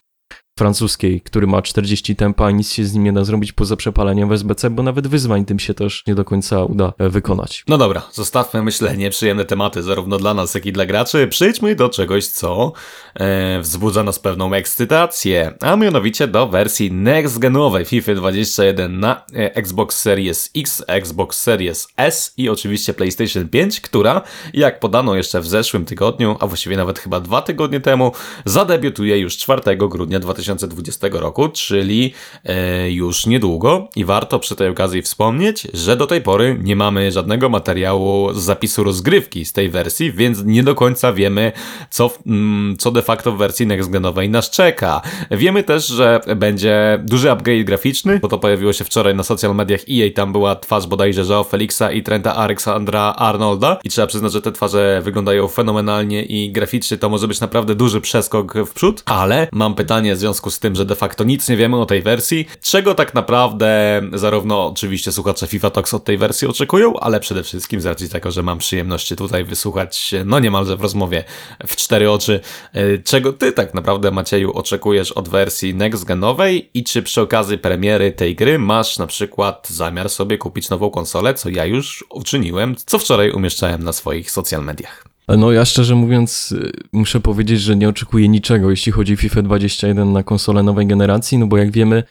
francuskiej, 0.58 1.22
który 1.22 1.48
ma 1.48 1.62
40 1.62 2.16
tempa, 2.16 2.52
nic 2.52 2.72
się 2.72 2.86
z 2.86 2.94
nim 2.94 3.04
nie 3.04 3.14
da 3.14 3.24
zrobić 3.24 3.52
poza 3.54 3.76
przepaleniem 3.76 4.30
w 4.30 4.32
SBC, 4.32 4.70
bo 4.70 4.84
nawet 4.84 5.08
wyzwań 5.08 5.46
tym 5.46 5.60
się 5.60 5.74
też 5.74 6.04
nie 6.08 6.16
do 6.16 6.26
końca 6.26 6.64
uda 6.64 6.94
e, 6.98 7.10
wykonać. 7.10 7.64
No 7.68 7.78
dobra, 7.78 8.02
zostawmy 8.12 8.64
myślę 8.64 8.98
nieprzyjemne 8.98 9.46
tematy 9.46 9.84
zarówno 9.84 10.18
dla 10.18 10.34
nas, 10.34 10.56
jak 10.56 10.66
i 10.66 10.72
dla 10.72 10.86
graczy. 10.86 11.28
Przejdźmy 11.28 11.76
do 11.76 11.90
czegoś, 11.90 12.28
co 12.28 12.74
e, 13.16 13.60
wzbudza 13.62 14.04
nas 14.04 14.20
pewną 14.20 14.54
ekscytację, 14.54 15.54
a 15.62 15.76
mianowicie 15.76 16.28
do 16.28 16.48
wersji 16.48 16.92
next-genowej 16.92 17.86
FIFA 17.86 18.16
21 18.16 19.00
na 19.00 19.26
e, 19.34 19.56
Xbox 19.56 20.02
Series 20.02 20.50
X, 20.56 20.84
Xbox 20.88 21.42
Series 21.42 21.88
S 21.98 22.34
i 22.38 22.50
oczywiście 22.50 22.94
PlayStation 22.94 23.50
5, 23.50 23.82
która, 23.82 24.22
jak 24.54 24.80
podano 24.80 25.16
jeszcze 25.16 25.42
w 25.42 25.48
zeszłym 25.48 25.86
tygodniu, 25.86 26.38
a 26.40 26.48
właściwie 26.48 26.78
nawet 26.78 27.00
chyba 27.00 27.20
dwa 27.20 27.42
tygodnie 27.42 27.80
temu, 27.80 28.12
zadebiutuje 28.46 29.20
już 29.20 29.38
4 29.38 29.62
grudnia 29.78 30.20
2020 30.20 30.47
2020 30.56 31.08
roku, 31.12 31.50
czyli 31.50 32.14
e, 32.46 32.92
już 32.92 33.26
niedługo. 33.26 33.90
I 33.96 34.06
warto 34.06 34.40
przy 34.40 34.56
tej 34.56 34.70
okazji 34.70 35.02
wspomnieć, 35.02 35.68
że 35.74 35.98
do 35.98 36.08
tej 36.08 36.22
pory 36.22 36.60
nie 36.64 36.76
mamy 36.76 37.12
żadnego 37.12 37.50
materiału 37.50 38.34
z 38.34 38.38
zapisu 38.38 38.84
rozgrywki 38.84 39.46
z 39.46 39.54
tej 39.54 39.70
wersji, 39.70 40.12
więc 40.12 40.44
nie 40.46 40.64
do 40.64 40.76
końca 40.76 41.14
wiemy, 41.14 41.52
co, 41.90 42.12
mm, 42.28 42.78
co 42.78 42.92
de 42.92 43.02
facto 43.02 43.32
w 43.32 43.38
wersji 43.38 43.68
next-genowej 43.68 44.30
nas 44.30 44.50
czeka. 44.50 45.02
Wiemy 45.32 45.64
też, 45.64 45.88
że 45.88 46.20
będzie 46.36 47.00
duży 47.04 47.32
upgrade 47.32 47.64
graficzny, 47.64 48.20
bo 48.20 48.28
to 48.28 48.38
pojawiło 48.38 48.74
się 48.74 48.84
wczoraj 48.86 49.16
na 49.16 49.24
social 49.24 49.56
mediach 49.56 49.82
EA, 49.90 50.12
tam 50.16 50.32
była 50.32 50.56
twarz 50.56 50.88
bodajże 50.88 51.22
Joe 51.22 51.44
Felixa 51.44 51.92
i 51.94 52.04
Trenta 52.04 52.36
Alexandra 52.36 53.02
Arnolda. 53.02 53.78
I 53.84 53.90
trzeba 53.90 54.08
przyznać, 54.08 54.32
że 54.32 54.42
te 54.42 54.52
twarze 54.52 55.02
wyglądają 55.04 55.48
fenomenalnie 55.48 56.24
i 56.24 56.52
graficznie 56.52 56.98
to 56.98 57.10
może 57.10 57.28
być 57.28 57.40
naprawdę 57.40 57.76
duży 57.76 58.02
przeskok 58.02 58.54
w 58.54 58.74
przód, 58.74 59.04
ale 59.06 59.48
mam 59.52 59.76
pytanie 59.76 60.16
w 60.16 60.18
związku 60.18 60.37
związku 60.38 60.52
z 60.52 60.60
tym, 60.60 60.76
że 60.76 60.86
de 60.86 60.96
facto 60.96 61.24
nic 61.24 61.50
nie 61.50 61.58
wiemy 61.58 61.78
o 61.78 61.86
tej 61.86 62.02
wersji, 62.02 62.48
czego 62.62 62.96
tak 62.96 63.14
naprawdę 63.14 64.02
zarówno 64.14 64.68
oczywiście 64.68 65.12
słuchacze 65.12 65.48
FIFA 65.48 65.70
Talks 65.70 65.94
od 65.94 66.04
tej 66.04 66.18
wersji 66.18 66.48
oczekują, 66.48 67.00
ale 67.00 67.20
przede 67.20 67.44
wszystkim 67.44 67.82
z 67.82 67.86
racji 67.86 68.10
tego, 68.10 68.32
że 68.32 68.44
mam 68.44 68.58
przyjemność 68.58 69.16
tutaj 69.16 69.44
wysłuchać, 69.44 70.16
no 70.26 70.40
niemalże 70.40 70.78
w 70.78 70.82
rozmowie 70.82 71.24
w 71.68 71.76
cztery 71.76 72.12
oczy, 72.12 72.40
e, 72.74 72.98
czego 72.98 73.34
ty 73.34 73.52
tak 73.52 73.74
naprawdę 73.74 74.12
Macieju 74.12 74.52
oczekujesz 74.54 75.12
od 75.12 75.30
wersji 75.30 75.76
next 75.76 76.04
genowej 76.04 76.70
i 76.74 76.84
czy 76.84 77.04
przy 77.04 77.22
okazji 77.22 77.58
premiery 77.58 78.12
tej 78.12 78.36
gry 78.36 78.60
masz 78.60 78.98
na 78.98 79.08
przykład 79.08 79.68
zamiar 79.70 80.10
sobie 80.10 80.38
kupić 80.38 80.70
nową 80.70 80.90
konsolę, 80.90 81.34
co 81.34 81.50
ja 81.50 81.66
już 81.66 82.06
uczyniłem, 82.10 82.76
co 82.86 83.00
wczoraj 83.00 83.32
umieszczałem 83.32 83.84
na 83.84 83.94
swoich 83.94 84.32
social 84.32 84.64
mediach. 84.64 85.17
No 85.30 85.52
ja 85.52 85.66
szczerze 85.66 85.96
mówiąc 85.96 86.52
y, 86.52 86.72
muszę 86.94 87.20
powiedzieć, 87.20 87.62
że 87.62 87.76
nie 87.76 87.90
oczekuję 87.90 88.30
niczego, 88.30 88.70
jeśli 88.70 88.92
chodzi 88.92 89.14
o 89.14 89.18
FIFA 89.18 89.42
21 89.42 90.14
na 90.14 90.24
konsolę 90.24 90.64
nowej 90.64 90.88
generacji, 90.88 91.38
no 91.38 91.48
bo 91.48 91.58
jak 91.58 91.72
wiemy, 91.72 92.04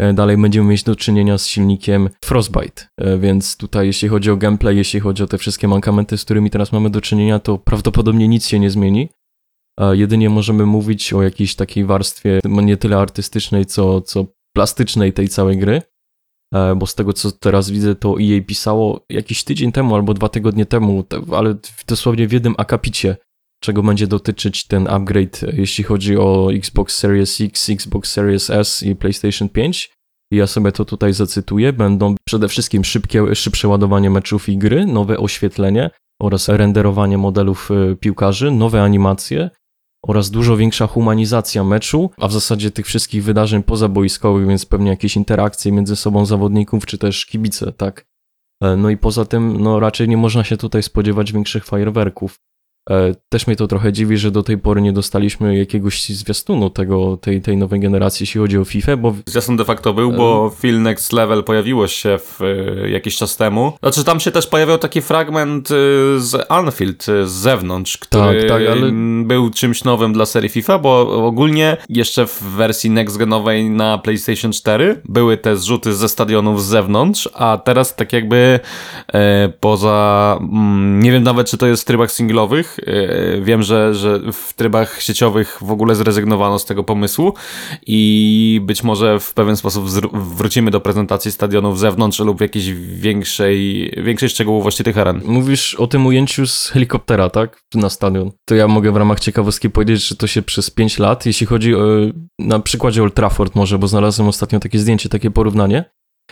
e, 0.00 0.12
dalej 0.12 0.36
będziemy 0.36 0.68
mieć 0.68 0.82
do 0.82 0.96
czynienia 0.96 1.38
z 1.38 1.46
silnikiem 1.46 2.08
Frostbite, 2.24 2.82
e, 2.98 3.18
więc 3.18 3.56
tutaj 3.56 3.86
jeśli 3.86 4.08
chodzi 4.08 4.30
o 4.30 4.36
gameplay, 4.36 4.76
jeśli 4.76 5.00
chodzi 5.00 5.22
o 5.22 5.26
te 5.26 5.38
wszystkie 5.38 5.68
mankamenty, 5.68 6.18
z 6.18 6.24
którymi 6.24 6.50
teraz 6.50 6.72
mamy 6.72 6.90
do 6.90 7.00
czynienia, 7.00 7.38
to 7.38 7.58
prawdopodobnie 7.58 8.28
nic 8.28 8.46
się 8.46 8.58
nie 8.58 8.70
zmieni. 8.70 9.08
Jedynie 9.92 10.30
możemy 10.30 10.66
mówić 10.66 11.12
o 11.12 11.22
jakiejś 11.22 11.54
takiej 11.54 11.84
warstwie 11.84 12.40
nie 12.44 12.76
tyle 12.76 12.96
artystycznej, 12.96 13.66
co, 13.66 14.00
co 14.00 14.26
plastycznej 14.56 15.12
tej 15.12 15.28
całej 15.28 15.58
gry. 15.58 15.82
E, 16.54 16.74
bo 16.74 16.86
z 16.86 16.94
tego 16.94 17.12
co 17.12 17.32
teraz 17.32 17.70
widzę, 17.70 17.94
to 17.94 18.14
EA 18.20 18.40
pisało 18.46 19.04
jakiś 19.08 19.44
tydzień 19.44 19.72
temu 19.72 19.94
albo 19.94 20.14
dwa 20.14 20.28
tygodnie 20.28 20.66
temu, 20.66 21.04
ale 21.32 21.54
dosłownie 21.86 22.28
w 22.28 22.32
jednym 22.32 22.54
akapicie, 22.58 23.16
czego 23.62 23.82
będzie 23.82 24.06
dotyczyć 24.06 24.66
ten 24.66 24.88
upgrade, 24.88 25.42
e, 25.42 25.52
jeśli 25.52 25.84
chodzi 25.84 26.16
o 26.16 26.50
Xbox 26.52 26.96
Series 26.96 27.40
X, 27.40 27.70
Xbox 27.70 28.12
Series 28.12 28.50
S 28.50 28.82
i 28.82 28.96
PlayStation 28.96 29.48
5. 29.48 29.90
I 30.32 30.36
ja 30.36 30.46
sobie 30.46 30.72
to 30.72 30.84
tutaj 30.84 31.12
zacytuję. 31.12 31.72
Będą 31.72 32.14
przede 32.26 32.48
wszystkim 32.48 32.84
szybkie, 32.84 33.34
szybsze 33.34 33.68
ładowanie 33.68 34.10
meczów 34.10 34.48
i 34.48 34.58
gry, 34.58 34.86
nowe 34.86 35.18
oświetlenie 35.18 35.90
oraz 36.22 36.48
renderowanie 36.48 37.18
modelów 37.18 37.70
e, 37.70 37.96
piłkarzy, 37.96 38.50
nowe 38.50 38.82
animacje, 38.82 39.50
oraz 40.06 40.30
dużo 40.30 40.56
większa 40.56 40.86
humanizacja 40.86 41.64
meczu, 41.64 42.10
a 42.16 42.28
w 42.28 42.32
zasadzie 42.32 42.70
tych 42.70 42.86
wszystkich 42.86 43.24
wydarzeń 43.24 43.62
pozaboiskowych, 43.62 44.46
więc 44.46 44.66
pewnie 44.66 44.90
jakieś 44.90 45.16
interakcje 45.16 45.72
między 45.72 45.96
sobą 45.96 46.26
zawodników, 46.26 46.86
czy 46.86 46.98
też 46.98 47.26
kibice, 47.26 47.72
tak? 47.72 48.06
E, 48.62 48.76
no 48.76 48.90
i 48.90 48.96
poza 48.96 49.24
tym, 49.24 49.60
no 49.60 49.80
raczej 49.80 50.08
nie 50.08 50.16
można 50.16 50.44
się 50.44 50.56
tutaj 50.56 50.82
spodziewać 50.82 51.32
większych 51.32 51.64
fajerwerków. 51.64 52.40
E, 52.90 53.14
też 53.28 53.46
mnie 53.46 53.56
to 53.56 53.66
trochę 53.66 53.92
dziwi, 53.92 54.18
że 54.18 54.30
do 54.30 54.42
tej 54.42 54.58
pory 54.58 54.82
nie 54.82 54.92
dostaliśmy 54.92 55.58
jakiegoś 55.58 56.08
zwiastunu 56.08 56.70
tego, 56.70 57.16
tej, 57.16 57.40
tej 57.40 57.56
nowej 57.56 57.80
generacji, 57.80 58.22
jeśli 58.22 58.40
chodzi 58.40 58.58
o 58.58 58.64
FIFA, 58.64 58.96
bo... 58.96 59.14
Zwiastun 59.26 59.56
de 59.56 59.64
facto 59.64 59.92
był, 59.92 60.12
bo 60.12 60.52
e... 60.52 60.60
Phil 60.60 60.82
Next 60.82 61.12
Level 61.12 61.44
pojawiło 61.44 61.88
się 61.88 62.18
w, 62.18 62.40
e, 62.42 62.90
jakiś 62.90 63.16
czas 63.16 63.36
temu. 63.36 63.72
Znaczy 63.80 64.04
tam 64.04 64.20
się 64.20 64.30
też 64.30 64.46
pojawiał 64.46 64.78
taki 64.78 65.02
fragment 65.02 65.68
z 66.18 66.46
Anfield 66.48 67.06
z 67.24 67.30
zewnątrz, 67.30 67.98
który 67.98 68.40
tak, 68.40 68.48
tak, 68.48 68.62
ale... 68.68 68.90
był 69.24 69.50
czymś 69.50 69.84
nowym 69.84 70.12
dla 70.12 70.26
serii 70.26 70.48
FIFA, 70.48 70.78
bo 70.78 71.24
ogólnie 71.26 71.76
jeszcze 71.88 72.26
w 72.26 72.42
wersji 72.42 72.90
next 72.90 73.16
genowej 73.16 73.70
na 73.70 73.98
PlayStation 73.98 74.52
4 74.52 75.00
były 75.04 75.36
te 75.36 75.56
zrzuty 75.56 75.94
ze 75.94 76.08
stadionów 76.08 76.62
z 76.62 76.66
zewnątrz, 76.66 77.28
a 77.34 77.58
teraz 77.64 77.96
tak 77.96 78.12
jakby 78.12 78.60
poza... 79.60 80.38
Mm, 80.40 81.02
nie 81.02 81.12
wiem 81.12 81.22
nawet, 81.22 81.50
czy 81.50 81.58
to 81.58 81.66
jest 81.66 81.82
w 81.82 81.86
trybach 81.86 82.12
singlowych, 82.12 82.79
E, 82.86 83.40
wiem, 83.40 83.62
że, 83.62 83.94
że 83.94 84.20
w 84.32 84.54
trybach 84.54 85.02
sieciowych 85.02 85.58
w 85.60 85.70
ogóle 85.70 85.94
zrezygnowano 85.94 86.58
z 86.58 86.64
tego 86.64 86.84
pomysłu 86.84 87.34
i 87.86 88.60
być 88.64 88.82
może 88.82 89.20
w 89.20 89.34
pewien 89.34 89.56
sposób 89.56 89.84
wrócimy 90.12 90.70
do 90.70 90.80
prezentacji 90.80 91.32
stadionów 91.32 91.78
zewnątrz 91.78 92.18
lub 92.18 92.40
jakiejś 92.40 92.72
większej, 92.72 93.90
większej 94.04 94.28
szczegółowości 94.28 94.84
tych 94.84 94.98
aren. 94.98 95.20
Mówisz 95.24 95.74
o 95.74 95.86
tym 95.86 96.06
ujęciu 96.06 96.46
z 96.46 96.68
helikoptera, 96.68 97.30
tak? 97.30 97.60
Na 97.74 97.90
stadion. 97.90 98.30
To 98.48 98.54
ja 98.54 98.68
mogę 98.68 98.92
w 98.92 98.96
ramach 98.96 99.20
ciekawostki 99.20 99.70
powiedzieć, 99.70 100.08
że 100.08 100.16
to 100.16 100.26
się 100.26 100.42
przez 100.42 100.70
5 100.70 100.98
lat, 100.98 101.26
jeśli 101.26 101.46
chodzi 101.46 101.74
o, 101.74 101.80
na 102.38 102.60
przykładzie 102.60 103.02
Old 103.02 103.14
Trafford 103.14 103.54
może, 103.54 103.78
bo 103.78 103.88
znalazłem 103.88 104.28
ostatnio 104.28 104.60
takie 104.60 104.78
zdjęcie, 104.78 105.08
takie 105.08 105.30
porównanie 105.30 105.84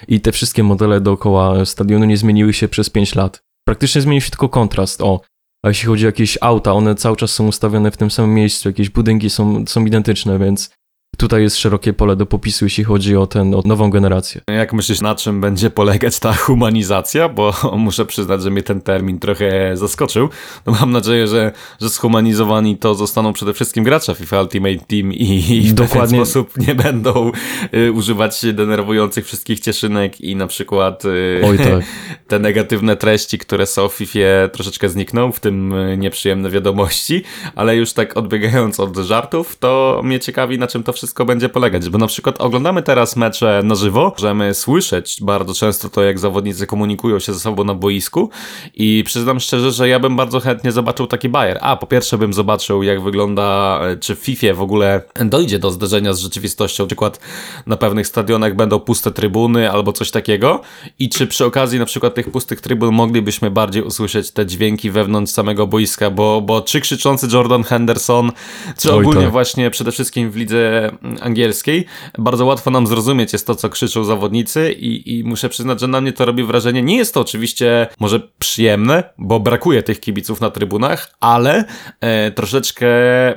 i 0.08 0.20
te 0.20 0.32
wszystkie 0.32 0.62
modele 0.62 1.00
dookoła 1.00 1.64
stadionu 1.64 2.04
nie 2.04 2.16
zmieniły 2.16 2.52
się 2.52 2.68
przez 2.68 2.90
5 2.90 3.14
lat. 3.14 3.42
Praktycznie 3.66 4.00
zmienił 4.00 4.20
się 4.20 4.30
tylko 4.30 4.48
kontrast. 4.48 5.02
O, 5.02 5.20
a 5.62 5.68
jeśli 5.68 5.86
chodzi 5.86 6.04
o 6.04 6.08
jakieś 6.08 6.38
auta, 6.40 6.72
one 6.72 6.94
cały 6.94 7.16
czas 7.16 7.30
są 7.30 7.46
ustawione 7.46 7.90
w 7.90 7.96
tym 7.96 8.10
samym 8.10 8.34
miejscu, 8.34 8.68
jakieś 8.68 8.90
budynki 8.90 9.30
są, 9.30 9.64
są 9.66 9.84
identyczne, 9.84 10.38
więc 10.38 10.70
tutaj 11.16 11.42
jest 11.42 11.56
szerokie 11.56 11.92
pole 11.92 12.16
do 12.16 12.26
popisu, 12.26 12.64
jeśli 12.64 12.84
chodzi 12.84 13.16
o 13.16 13.26
tę 13.26 13.44
nową 13.44 13.90
generację. 13.90 14.40
Jak 14.48 14.72
myślisz, 14.72 15.00
na 15.00 15.14
czym 15.14 15.40
będzie 15.40 15.70
polegać 15.70 16.18
ta 16.18 16.32
humanizacja? 16.32 17.28
Bo 17.28 17.54
muszę 17.76 18.06
przyznać, 18.06 18.42
że 18.42 18.50
mnie 18.50 18.62
ten 18.62 18.80
termin 18.80 19.18
trochę 19.18 19.76
zaskoczył. 19.76 20.28
No 20.66 20.72
mam 20.80 20.90
nadzieję, 20.90 21.26
że, 21.26 21.52
że 21.80 21.88
zhumanizowani 21.88 22.76
to 22.76 22.94
zostaną 22.94 23.32
przede 23.32 23.54
wszystkim 23.54 23.84
gracze 23.84 24.14
FIFA 24.14 24.42
Ultimate 24.42 24.78
Team 24.86 25.12
i, 25.12 25.56
i 25.56 25.60
w 25.60 25.72
Dokładnie. 25.72 26.18
ten 26.18 26.26
sposób 26.26 26.66
nie 26.68 26.74
będą 26.74 27.32
y, 27.74 27.92
używać 27.92 28.40
denerwujących 28.52 29.26
wszystkich 29.26 29.60
cieszynek 29.60 30.20
i 30.20 30.36
na 30.36 30.46
przykład 30.46 31.04
y, 31.04 31.40
Oj, 31.44 31.58
tak. 31.58 31.84
te 32.28 32.38
negatywne 32.38 32.96
treści, 32.96 33.38
które 33.38 33.66
są 33.66 33.88
w 33.88 33.94
FIFA 33.94 34.48
troszeczkę 34.52 34.88
znikną, 34.88 35.32
w 35.32 35.40
tym 35.40 35.72
y, 35.72 35.96
nieprzyjemne 35.96 36.50
wiadomości, 36.50 37.22
ale 37.54 37.76
już 37.76 37.92
tak 37.92 38.16
odbiegając 38.16 38.80
od 38.80 38.96
żartów, 38.96 39.56
to 39.56 40.00
mnie 40.04 40.20
ciekawi, 40.20 40.58
na 40.58 40.66
czym 40.66 40.82
to 40.82 40.92
wszystko 40.98 41.24
będzie 41.24 41.48
polegać, 41.48 41.88
bo 41.88 41.98
na 41.98 42.06
przykład 42.06 42.40
oglądamy 42.40 42.82
teraz 42.82 43.16
mecze 43.16 43.60
na 43.64 43.74
żywo, 43.74 44.12
możemy 44.16 44.54
słyszeć 44.54 45.18
bardzo 45.22 45.54
często 45.54 45.88
to, 45.88 46.02
jak 46.02 46.18
zawodnicy 46.18 46.66
komunikują 46.66 47.18
się 47.18 47.32
ze 47.34 47.40
sobą 47.40 47.64
na 47.64 47.74
boisku 47.74 48.30
i 48.74 49.02
przyznam 49.06 49.40
szczerze, 49.40 49.72
że 49.72 49.88
ja 49.88 50.00
bym 50.00 50.16
bardzo 50.16 50.40
chętnie 50.40 50.72
zobaczył 50.72 51.06
taki 51.06 51.28
Bayer. 51.28 51.58
A, 51.60 51.76
po 51.76 51.86
pierwsze 51.86 52.18
bym 52.18 52.32
zobaczył, 52.32 52.82
jak 52.82 53.02
wygląda, 53.02 53.80
e, 53.82 53.96
czy 53.96 54.16
w 54.16 54.18
FIFA 54.18 54.54
w 54.54 54.62
ogóle 54.62 55.02
dojdzie 55.24 55.58
do 55.58 55.70
zderzenia 55.70 56.12
z 56.12 56.18
rzeczywistością, 56.18 56.84
na 56.84 56.86
przykład 56.86 57.20
na 57.66 57.76
pewnych 57.76 58.06
stadionach 58.06 58.56
będą 58.56 58.80
puste 58.80 59.10
trybuny 59.10 59.70
albo 59.70 59.92
coś 59.92 60.10
takiego 60.10 60.60
i 60.98 61.08
czy 61.08 61.26
przy 61.26 61.44
okazji 61.44 61.78
na 61.78 61.86
przykład 61.86 62.14
tych 62.14 62.30
pustych 62.30 62.60
trybun 62.60 62.94
moglibyśmy 62.94 63.50
bardziej 63.50 63.82
usłyszeć 63.82 64.30
te 64.30 64.46
dźwięki 64.46 64.90
wewnątrz 64.90 65.32
samego 65.32 65.66
boiska, 65.66 66.10
bo, 66.10 66.40
bo 66.40 66.62
czy 66.62 66.80
krzyczący 66.80 67.28
Jordan 67.32 67.64
Henderson, 67.64 68.32
czy 68.78 68.92
ogólnie 68.92 69.22
tak. 69.22 69.32
właśnie 69.32 69.70
przede 69.70 69.92
wszystkim 69.92 70.30
w 70.30 70.36
lidze 70.36 70.87
angielskiej, 71.20 71.84
bardzo 72.18 72.44
łatwo 72.44 72.70
nam 72.70 72.86
zrozumieć 72.86 73.32
jest 73.32 73.46
to, 73.46 73.54
co 73.54 73.68
krzyczą 73.68 74.04
zawodnicy 74.04 74.72
i, 74.72 75.18
i 75.18 75.24
muszę 75.24 75.48
przyznać, 75.48 75.80
że 75.80 75.88
na 75.88 76.00
mnie 76.00 76.12
to 76.12 76.24
robi 76.24 76.44
wrażenie. 76.44 76.82
Nie 76.82 76.96
jest 76.96 77.14
to 77.14 77.20
oczywiście 77.20 77.86
może 78.00 78.20
przyjemne, 78.38 79.02
bo 79.18 79.40
brakuje 79.40 79.82
tych 79.82 80.00
kibiców 80.00 80.40
na 80.40 80.50
trybunach, 80.50 81.14
ale 81.20 81.64
e, 82.00 82.30
troszeczkę 82.30 82.88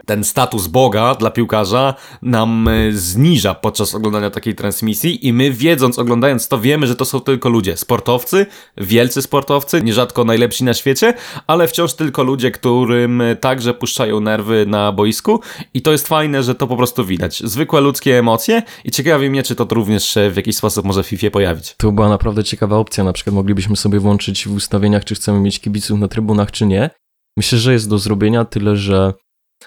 ten 0.06 0.24
status 0.24 0.68
Boga 0.68 1.16
dla 1.16 1.32
piłkarza 1.32 1.94
nam 2.22 2.68
e, 2.68 2.92
zniża 2.92 3.54
podczas 3.54 3.96
oglądania 3.96 4.30
takiej 4.30 4.56
transmisji 4.56 5.28
i 5.28 5.34
my 5.34 5.52
wiedząc, 5.52 6.00
oglądając 6.00 6.48
to 6.48 6.60
wiemy, 6.60 6.88
że 6.88 6.96
to 6.96 7.06
są 7.06 7.20
tylko 7.20 7.50
ludzie, 7.50 7.78
sportowcy, 7.78 8.46
wielcy 8.78 9.22
sportowcy, 9.22 9.82
nierzadko 9.82 10.24
najlepsi 10.24 10.64
na 10.64 10.74
świecie, 10.74 11.14
ale 11.48 11.68
wciąż 11.68 11.94
tylko 11.94 12.24
ludzie, 12.24 12.52
którym 12.52 13.24
także 13.40 13.74
puszczają 13.74 14.20
nerwy 14.20 14.66
na 14.68 14.92
boisku 14.92 15.42
i 15.74 15.82
to 15.82 15.92
jest 15.92 16.08
fajne, 16.08 16.44
że 16.44 16.56
to 16.56 16.68
po 16.68 16.78
prostu 16.78 17.06
widać 17.06 17.41
zwykłe 17.44 17.82
ludzkie 17.82 18.20
emocje 18.20 18.64
i 18.86 18.92
ciekawi 18.92 19.30
mnie, 19.30 19.44
czy 19.44 19.56
to 19.56 19.68
również 19.72 20.18
w 20.32 20.36
jakiś 20.36 20.56
sposób 20.56 20.86
może 20.86 21.04
w 21.04 21.08
FIFA 21.08 21.30
pojawić. 21.30 21.76
To 21.78 21.92
była 21.92 22.10
naprawdę 22.10 22.44
ciekawa 22.44 22.78
opcja, 22.78 23.04
na 23.04 23.14
przykład 23.14 23.36
moglibyśmy 23.36 23.76
sobie 23.76 24.00
włączyć 24.00 24.48
w 24.48 24.56
ustawieniach, 24.56 25.06
czy 25.06 25.16
chcemy 25.16 25.40
mieć 25.40 25.60
kibiców 25.60 26.00
na 26.00 26.08
trybunach, 26.08 26.52
czy 26.52 26.66
nie. 26.66 26.90
Myślę, 27.38 27.58
że 27.58 27.74
jest 27.74 27.90
do 27.90 27.98
zrobienia, 27.98 28.46
tyle 28.46 28.76
że 28.76 29.14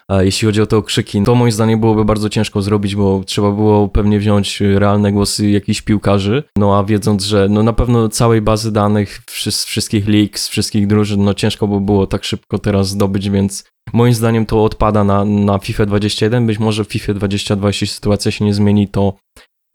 a 0.09 0.23
jeśli 0.23 0.47
chodzi 0.47 0.63
o 0.63 0.67
te 0.67 0.77
okrzyki, 0.77 1.23
to 1.23 1.35
moim 1.35 1.53
zdaniem 1.53 1.81
byłoby 1.81 2.05
bardzo 2.05 2.29
ciężko 2.29 2.63
zrobić, 2.63 2.97
bo 2.97 3.23
trzeba 3.27 3.51
było 3.51 3.89
pewnie 3.89 4.19
wziąć 4.19 4.61
realne 4.61 5.13
głosy 5.13 5.51
jakichś 5.51 5.83
piłkarzy, 5.83 6.43
no 6.59 6.79
a 6.79 6.85
wiedząc, 6.85 7.25
że 7.25 7.49
no 7.51 7.63
na 7.63 7.73
pewno 7.73 8.09
całej 8.09 8.41
bazy 8.41 8.73
danych, 8.73 9.23
wszystkich 9.27 10.09
leaks, 10.09 10.49
wszystkich 10.49 10.87
drużyn, 10.87 11.25
no 11.25 11.35
ciężko 11.35 11.69
by 11.69 11.81
było 11.81 12.07
tak 12.07 12.25
szybko 12.25 12.59
teraz 12.59 12.89
zdobyć, 12.89 13.31
więc 13.31 13.65
Moim 13.93 14.15
zdaniem 14.15 14.47
to 14.47 14.65
odpada 14.65 15.05
na, 15.05 15.25
na 15.25 15.59
FIFA 15.59 15.87
21, 15.87 16.47
być 16.47 16.59
może 16.59 16.85
w 16.85 16.89
FIFA 16.89 17.15
22, 17.15 17.69
jeśli 17.69 17.87
sytuacja 17.87 18.31
się 18.31 18.45
nie 18.45 18.55
zmieni, 18.55 18.89
to 18.89 19.15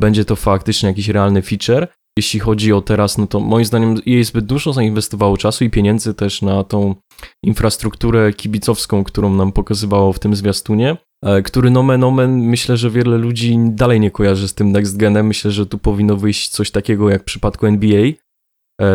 będzie 0.01 0.25
to 0.25 0.35
faktycznie 0.35 0.89
jakiś 0.89 1.07
realny 1.07 1.41
feature. 1.41 1.87
Jeśli 2.17 2.39
chodzi 2.39 2.73
o 2.73 2.81
teraz, 2.81 3.17
no 3.17 3.27
to 3.27 3.39
moim 3.39 3.65
zdaniem 3.65 3.95
jej 4.05 4.23
zbyt 4.23 4.45
dużo 4.45 4.73
zainwestowało 4.73 5.37
czasu 5.37 5.63
i 5.63 5.69
pieniędzy 5.69 6.13
też 6.13 6.41
na 6.41 6.63
tą 6.63 6.95
infrastrukturę 7.43 8.33
kibicowską, 8.33 9.03
którą 9.03 9.33
nam 9.33 9.51
pokazywało 9.51 10.13
w 10.13 10.19
tym 10.19 10.35
zwiastunie, 10.35 10.97
e, 11.25 11.41
który 11.41 11.71
nomen 11.71 12.03
omen 12.03 12.39
myślę, 12.39 12.77
że 12.77 12.89
wiele 12.89 13.17
ludzi 13.17 13.57
dalej 13.59 13.99
nie 13.99 14.11
kojarzy 14.11 14.47
z 14.47 14.53
tym 14.53 14.71
next 14.71 14.97
genem. 14.97 15.27
Myślę, 15.27 15.51
że 15.51 15.65
tu 15.65 15.77
powinno 15.77 16.17
wyjść 16.17 16.49
coś 16.49 16.71
takiego 16.71 17.09
jak 17.09 17.21
w 17.21 17.25
przypadku 17.25 17.65
NBA, 17.65 18.11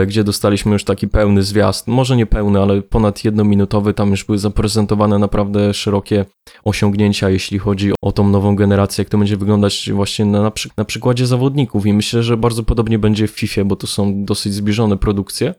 gdzie 0.07 0.25
dostaliśmy 0.25 0.73
już 0.73 0.85
taki 0.85 1.09
pełny 1.09 1.43
zwiast, 1.43 1.89
może 1.89 2.17
nie 2.17 2.27
pełny, 2.27 2.61
ale 2.61 2.83
ponad 2.83 3.25
jednominutowy, 3.25 3.95
tam 3.95 4.11
już 4.11 4.25
były 4.25 4.39
zaprezentowane 4.39 5.19
naprawdę 5.19 5.75
szerokie 5.75 6.25
osiągnięcia, 6.65 7.31
jeśli 7.31 7.59
chodzi 7.59 7.93
o 8.03 8.13
tą 8.13 8.29
nową 8.29 8.57
generację, 8.57 9.03
jak 9.03 9.09
to 9.09 9.19
będzie 9.19 9.37
wyglądać 9.37 9.91
właśnie 9.93 10.25
na, 10.25 10.51
przy, 10.51 10.69
na 10.77 10.85
przykładzie 10.85 11.27
zawodników 11.27 11.87
i 11.87 11.93
myślę, 11.93 12.23
że 12.23 12.37
bardzo 12.37 12.63
podobnie 12.63 12.99
będzie 12.99 13.29
w 13.29 13.31
FIFA, 13.31 13.65
bo 13.65 13.77
to 13.77 13.87
są 13.87 14.25
dosyć 14.25 14.55
zbliżone 14.55 14.97
produkcje. 14.97 15.55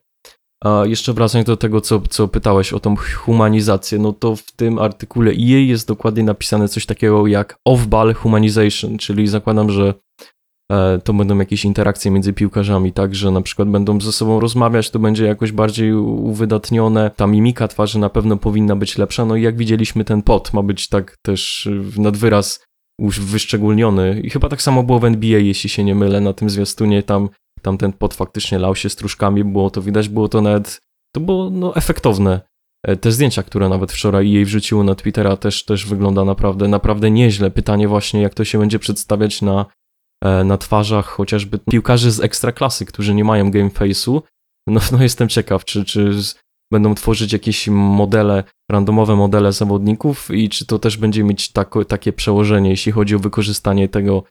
A 0.63 0.84
jeszcze 0.86 1.13
wracając 1.13 1.48
do 1.48 1.58
tego, 1.58 1.82
co, 1.82 2.01
co 2.10 2.27
pytałeś 2.27 2.74
o 2.74 2.79
tą 2.79 2.96
humanizację, 2.96 4.00
no 4.00 4.13
to 4.13 4.36
w 4.36 4.51
tym 4.51 4.79
artykule 4.79 5.32
EA 5.32 5.60
jest 5.60 5.88
dokładnie 5.88 6.24
napisane 6.24 6.67
coś 6.67 6.86
takiego 6.86 7.27
jak 7.27 7.60
off-ball 7.70 8.13
humanization, 8.13 8.98
czyli 8.98 9.27
zakładam, 9.27 9.72
że 9.72 9.88
e, 9.88 9.94
to 11.04 11.14
będą 11.14 11.38
jakieś 11.38 11.66
interakcje 11.66 12.12
między 12.12 12.34
piłkarzami, 12.34 12.94
tak, 12.94 13.16
że 13.16 13.32
na 13.32 13.42
przykład 13.42 13.70
będą 13.70 14.02
ze 14.02 14.12
sobą 14.12 14.40
rozmawiać, 14.40 14.90
to 14.90 15.00
będzie 15.00 15.26
jakoś 15.26 15.52
bardziej 15.52 15.94
uwydatnione, 15.94 17.12
ta 17.16 17.28
mimika 17.28 17.68
twarzy 17.68 18.00
na 18.00 18.10
pewno 18.10 18.38
powinna 18.38 18.76
być 18.76 18.98
lepsza, 18.98 19.26
no 19.26 19.36
i 19.36 19.42
jak 19.42 19.58
widzieliśmy 19.58 20.04
ten 20.06 20.22
pot 20.22 20.54
ma 20.54 20.64
być 20.64 20.90
tak 20.90 21.18
też 21.22 21.70
nad 21.98 22.18
wyraz 22.18 22.66
już 23.02 23.20
wyszczególniony 23.20 24.22
i 24.24 24.30
chyba 24.30 24.50
tak 24.50 24.62
samo 24.62 24.84
było 24.84 25.00
w 25.00 25.06
NBA, 25.06 25.40
jeśli 25.40 25.70
się 25.70 25.84
nie 25.84 25.96
mylę, 25.96 26.22
na 26.22 26.34
tym 26.34 26.50
zwiastunie 26.50 27.04
tam 27.04 27.30
tam 27.66 27.78
ten 27.78 27.94
pot 27.94 28.14
faktycznie 28.14 28.60
lał 28.60 28.76
się 28.76 28.90
stróżkami, 28.90 29.44
było 29.44 29.70
to 29.70 29.82
widać, 29.82 30.10
było 30.10 30.30
to 30.30 30.42
nawet, 30.42 30.80
to 31.16 31.22
było 31.22 31.50
no, 31.50 31.76
efektowne. 31.76 32.42
E, 32.88 32.96
te 32.96 33.12
zdjęcia, 33.12 33.44
które 33.44 33.70
nawet 33.70 33.92
wczoraj 33.92 34.32
jej 34.32 34.46
wrzuciło 34.46 34.84
na 34.84 34.96
Twittera 34.96 35.38
też, 35.38 35.66
też 35.66 35.86
wygląda 35.86 36.26
naprawdę, 36.26 36.68
naprawdę 36.68 37.12
nieźle. 37.12 37.52
Pytanie 37.52 37.88
właśnie, 37.88 38.22
jak 38.22 38.34
to 38.34 38.46
się 38.46 38.60
będzie 38.60 38.80
przedstawiać 38.80 39.42
na, 39.42 39.62
e, 39.62 39.66
na 40.46 40.58
twarzach 40.58 41.05
chociażby 41.05 41.60
piłkarzy 41.60 42.12
z 42.12 42.20
ekstraklasy, 42.20 42.86
którzy 42.86 43.13
nie 43.13 43.24
mają 43.24 43.51
game 43.51 43.70
face'u. 43.70 44.22
No, 44.67 44.82
no 44.91 45.03
jestem 45.03 45.29
ciekaw, 45.29 45.65
czy, 45.65 45.86
czy 45.86 46.12
będą 46.72 46.96
tworzyć 46.96 47.34
jakieś 47.34 47.67
modele, 47.67 48.44
randomowe 48.72 49.15
modele 49.15 49.51
zawodników 49.51 50.32
i 50.32 50.50
czy 50.50 50.65
to 50.65 50.79
też 50.79 50.98
będzie 50.98 51.24
mieć 51.24 51.51
tako, 51.51 51.86
takie 51.86 52.13
przełożenie, 52.13 52.70
jeśli 52.70 52.91
chodzi 52.91 53.15
o 53.15 53.20
wykorzystanie 53.20 53.89
tego 53.89 54.24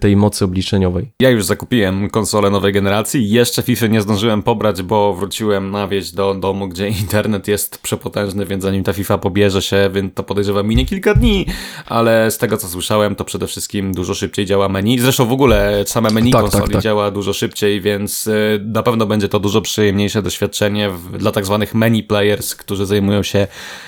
tej 0.00 0.16
mocy 0.16 0.44
obliczeniowej. 0.44 1.10
Ja 1.20 1.30
już 1.30 1.44
zakupiłem 1.44 2.10
konsolę 2.10 2.50
nowej 2.50 2.72
generacji. 2.72 3.30
Jeszcze 3.30 3.62
FIFA 3.62 3.86
nie 3.86 4.00
zdążyłem 4.00 4.42
pobrać, 4.42 4.82
bo 4.82 5.14
wróciłem 5.14 5.70
na 5.70 5.88
wieś 5.88 6.10
do 6.10 6.34
domu, 6.34 6.68
gdzie 6.68 6.88
internet 7.02 7.48
jest 7.48 7.78
przepotężny, 7.78 8.46
więc 8.46 8.62
zanim 8.62 8.84
ta 8.84 8.92
FIFA 8.92 9.18
pobierze 9.18 9.62
się, 9.62 9.90
więc 9.92 10.14
to 10.14 10.22
podejrzewam 10.22 10.66
minie 10.66 10.86
kilka 10.86 11.14
dni, 11.14 11.46
ale 11.86 12.30
z 12.30 12.38
tego 12.38 12.56
co 12.56 12.68
słyszałem, 12.68 13.14
to 13.14 13.24
przede 13.24 13.46
wszystkim 13.46 13.94
dużo 13.94 14.14
szybciej 14.14 14.46
działa 14.46 14.68
menu. 14.68 14.98
Zresztą 14.98 15.26
w 15.26 15.32
ogóle 15.32 15.84
same 15.86 16.10
menu 16.10 16.30
tak, 16.30 16.42
konsoli 16.42 16.64
tak, 16.64 16.72
tak. 16.72 16.82
działa 16.82 17.10
dużo 17.10 17.32
szybciej, 17.32 17.80
więc 17.80 18.26
y, 18.26 18.60
na 18.64 18.82
pewno 18.82 19.06
będzie 19.06 19.28
to 19.28 19.40
dużo 19.40 19.60
przyjemniejsze 19.60 20.22
doświadczenie 20.22 20.90
dla 21.18 21.32
tak 21.32 21.46
zwanych 21.46 21.74
menu 21.74 22.02
players, 22.02 22.54
którzy 22.54 22.86
zajmują 22.86 23.22
się 23.22 23.46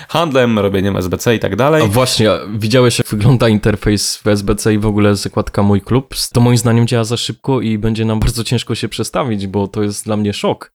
handlem, 0.09 0.59
robieniem 0.59 0.97
SBC 0.97 1.35
i 1.35 1.39
tak 1.39 1.55
dalej. 1.55 1.83
A 1.83 1.87
właśnie, 1.87 2.29
widziałeś 2.57 2.97
jak 2.97 3.07
wygląda 3.07 3.49
interfejs 3.49 4.17
w 4.17 4.27
SBC 4.27 4.73
i 4.73 4.77
w 4.77 4.85
ogóle 4.85 5.15
zakładka 5.15 5.63
mój 5.63 5.81
klub, 5.89 6.15
to 6.33 6.41
moim 6.41 6.57
zdaniem 6.57 6.87
działa 6.87 7.03
za 7.03 7.17
szybko 7.17 7.61
i 7.61 7.77
będzie 7.77 8.05
nam 8.05 8.19
bardzo 8.25 8.43
ciężko 8.43 8.75
się 8.75 8.89
przestawić, 8.89 9.47
bo 9.47 9.67
to 9.67 9.83
jest 9.83 10.05
dla 10.05 10.17
mnie 10.17 10.33
szok. 10.33 10.71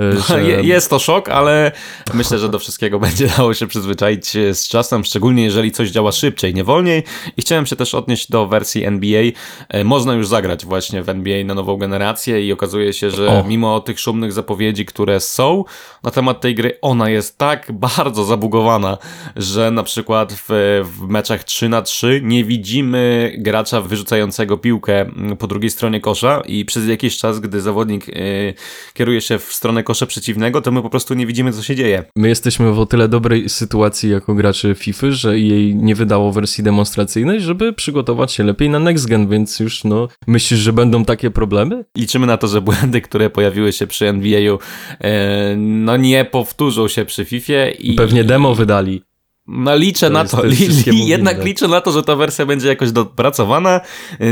E, 0.00 0.20
że... 0.20 0.42
Jest 0.62 0.90
to 0.90 0.98
szok, 0.98 1.28
ale 1.28 1.72
myślę, 2.14 2.38
że 2.38 2.48
do 2.48 2.58
wszystkiego 2.58 2.98
będzie 3.06 3.26
dało 3.26 3.54
się 3.54 3.66
przyzwyczaić 3.66 4.36
e, 4.36 4.54
z 4.54 4.68
czasem, 4.68 5.04
szczególnie 5.04 5.44
jeżeli 5.44 5.72
coś 5.72 5.90
działa 5.90 6.12
szybciej, 6.12 6.54
nie 6.54 6.64
wolniej. 6.64 7.02
I 7.36 7.42
chciałem 7.42 7.66
się 7.66 7.76
też 7.76 7.94
odnieść 7.94 8.30
do 8.30 8.46
wersji 8.46 8.84
NBA. 8.84 9.22
E, 9.68 9.84
można 9.84 10.14
już 10.14 10.28
zagrać 10.28 10.64
właśnie 10.64 11.02
w 11.02 11.08
NBA 11.08 11.44
na 11.44 11.54
nową 11.54 11.76
generację 11.76 12.46
i 12.46 12.52
okazuje 12.52 12.92
się, 12.92 13.10
że 13.10 13.28
o. 13.28 13.44
mimo 13.44 13.80
tych 13.80 14.00
szumnych 14.00 14.32
zapowiedzi, 14.32 14.86
które 14.86 15.20
są 15.20 15.64
na 16.02 16.10
temat 16.10 16.40
tej 16.40 16.54
gry, 16.54 16.78
ona 16.82 17.10
jest 17.10 17.38
tak 17.38 17.72
bardzo 17.86 18.24
zabugowana, 18.24 18.98
że 19.36 19.70
na 19.70 19.82
przykład 19.82 20.32
w, 20.32 20.82
w 20.84 21.08
meczach 21.08 21.44
3 21.44 21.68
na 21.68 21.82
3 21.82 22.20
nie 22.24 22.44
widzimy 22.44 23.34
gracza 23.38 23.80
wyrzucającego 23.80 24.58
piłkę 24.58 25.06
po 25.38 25.46
drugiej 25.46 25.70
stronie 25.70 26.00
kosza 26.00 26.42
i 26.46 26.64
przez 26.64 26.88
jakiś 26.88 27.18
czas, 27.18 27.40
gdy 27.40 27.60
zawodnik 27.60 28.08
yy, 28.08 28.54
kieruje 28.94 29.20
się 29.20 29.38
w 29.38 29.52
stronę 29.52 29.83
kosze 29.84 30.06
przeciwnego, 30.06 30.60
to 30.62 30.72
my 30.72 30.82
po 30.82 30.90
prostu 30.90 31.14
nie 31.14 31.26
widzimy, 31.26 31.52
co 31.52 31.62
się 31.62 31.76
dzieje. 31.76 32.04
My 32.16 32.28
jesteśmy 32.28 32.72
w 32.72 32.78
o 32.78 32.86
tyle 32.86 33.08
dobrej 33.08 33.48
sytuacji 33.48 34.10
jako 34.10 34.34
gracze 34.34 34.74
FIFA, 34.74 35.10
że 35.10 35.38
jej 35.38 35.74
nie 35.76 35.94
wydało 35.94 36.32
wersji 36.32 36.64
demonstracyjnej, 36.64 37.40
żeby 37.40 37.72
przygotować 37.72 38.32
się 38.32 38.44
lepiej 38.44 38.70
na 38.70 38.78
next 38.78 39.06
gen, 39.06 39.28
więc 39.28 39.60
już 39.60 39.84
no, 39.84 40.08
myślisz, 40.26 40.60
że 40.60 40.72
będą 40.72 41.04
takie 41.04 41.30
problemy? 41.30 41.84
Liczymy 41.96 42.26
na 42.26 42.36
to, 42.36 42.46
że 42.48 42.60
błędy, 42.60 43.00
które 43.00 43.30
pojawiły 43.30 43.72
się 43.72 43.86
przy 43.86 44.08
NBA-u, 44.08 44.58
e, 45.00 45.56
no 45.56 45.96
nie 45.96 46.24
powtórzą 46.24 46.88
się 46.88 47.04
przy 47.04 47.24
FIFA 47.24 47.68
i... 47.78 47.94
Pewnie 47.94 48.24
demo 48.24 48.54
wydali. 48.54 49.02
No 49.46 49.76
liczę 49.76 50.06
to 50.06 50.12
na 50.12 50.24
to, 50.24 50.46
li, 50.46 50.68
li, 50.86 51.06
jednak 51.06 51.44
liczę 51.44 51.68
na 51.68 51.80
to, 51.80 51.92
że 51.92 52.02
ta 52.02 52.16
wersja 52.16 52.46
będzie 52.46 52.68
jakoś 52.68 52.92
dopracowana. 52.92 53.80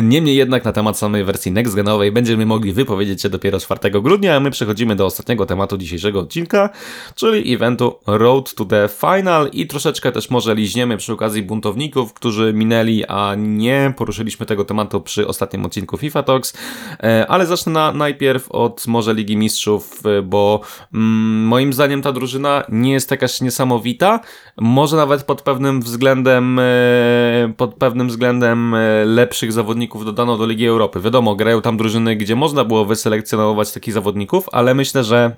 Niemniej 0.03 0.37
jednak 0.37 0.65
na 0.65 0.73
temat 0.73 0.99
samej 0.99 1.25
wersji 1.25 1.53
next 1.53 1.75
genowej 1.75 2.13
będziemy 2.13 2.47
mogli 2.47 2.73
wypowiedzieć 2.73 3.23
się 3.23 3.29
dopiero 3.29 3.61
4 3.61 3.91
grudnia, 3.91 4.37
a 4.37 4.41
my 4.41 4.51
przechodzimy 4.51 4.97
do 4.97 5.07
ostatniego 5.07 5.47
tematu 5.47 5.79
dzisiejszego 5.79 6.21
odcinka, 6.21 6.71
czyli 7.15 7.55
eventu 7.55 7.99
Road 8.07 8.55
to 8.55 8.65
the 8.65 8.89
Final. 9.01 9.51
I 9.53 9.67
troszeczkę 9.67 10.13
też 10.13 10.31
może 10.31 10.55
liźniemy 10.55 10.97
przy 10.97 11.13
okazji 11.13 11.43
buntowników, 11.43 12.13
którzy 12.13 12.53
minęli, 12.53 13.05
a 13.05 13.35
nie 13.35 13.95
poruszyliśmy 13.97 14.47
tego 14.47 14.65
tematu 14.65 15.01
przy 15.01 15.29
ostatnim 15.29 15.67
odcinku 15.67 15.97
FIFA 15.97 16.23
Talks, 16.23 16.55
e, 17.03 17.27
ale 17.29 17.47
zacznę 17.47 17.73
na, 17.73 17.93
najpierw 17.93 18.51
od 18.51 18.87
może 18.87 19.15
Ligi 19.15 19.37
Mistrzów, 19.37 20.01
e, 20.07 20.23
bo 20.23 20.61
mm, 20.95 21.47
moim 21.47 21.73
zdaniem 21.73 22.03
ta 22.03 22.13
drużyna 22.13 22.65
nie 22.69 22.93
jest 22.93 23.11
jakaś 23.11 23.41
niesamowita, 23.41 24.21
może 24.57 25.02
nawet 25.03 25.25
pod 25.25 25.43
pewnym 25.43 25.81
względem 25.81 26.59
e, 26.59 27.53
pod 27.57 27.75
pewnym 27.75 28.09
względem 28.09 28.75
e, 28.75 29.05
lepszych 29.05 29.53
zawodników 29.53 30.05
dodano 30.05 30.37
do 30.39 30.47
Ligi 30.47 30.67
Europy. 30.67 31.01
Wiadomo, 31.01 31.35
grają 31.35 31.63
tam 31.63 31.77
drużyny, 31.77 32.17
gdzie 32.17 32.37
można 32.37 32.65
było 32.65 32.85
wyselekcjonować 32.85 33.73
takich 33.73 33.95
zawodników, 33.95 34.47
ale 34.53 34.75
myślę, 34.75 35.05
że 35.05 35.37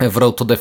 w 0.00 0.16
Road 0.16 0.36
to 0.36 0.44
the 0.44 0.56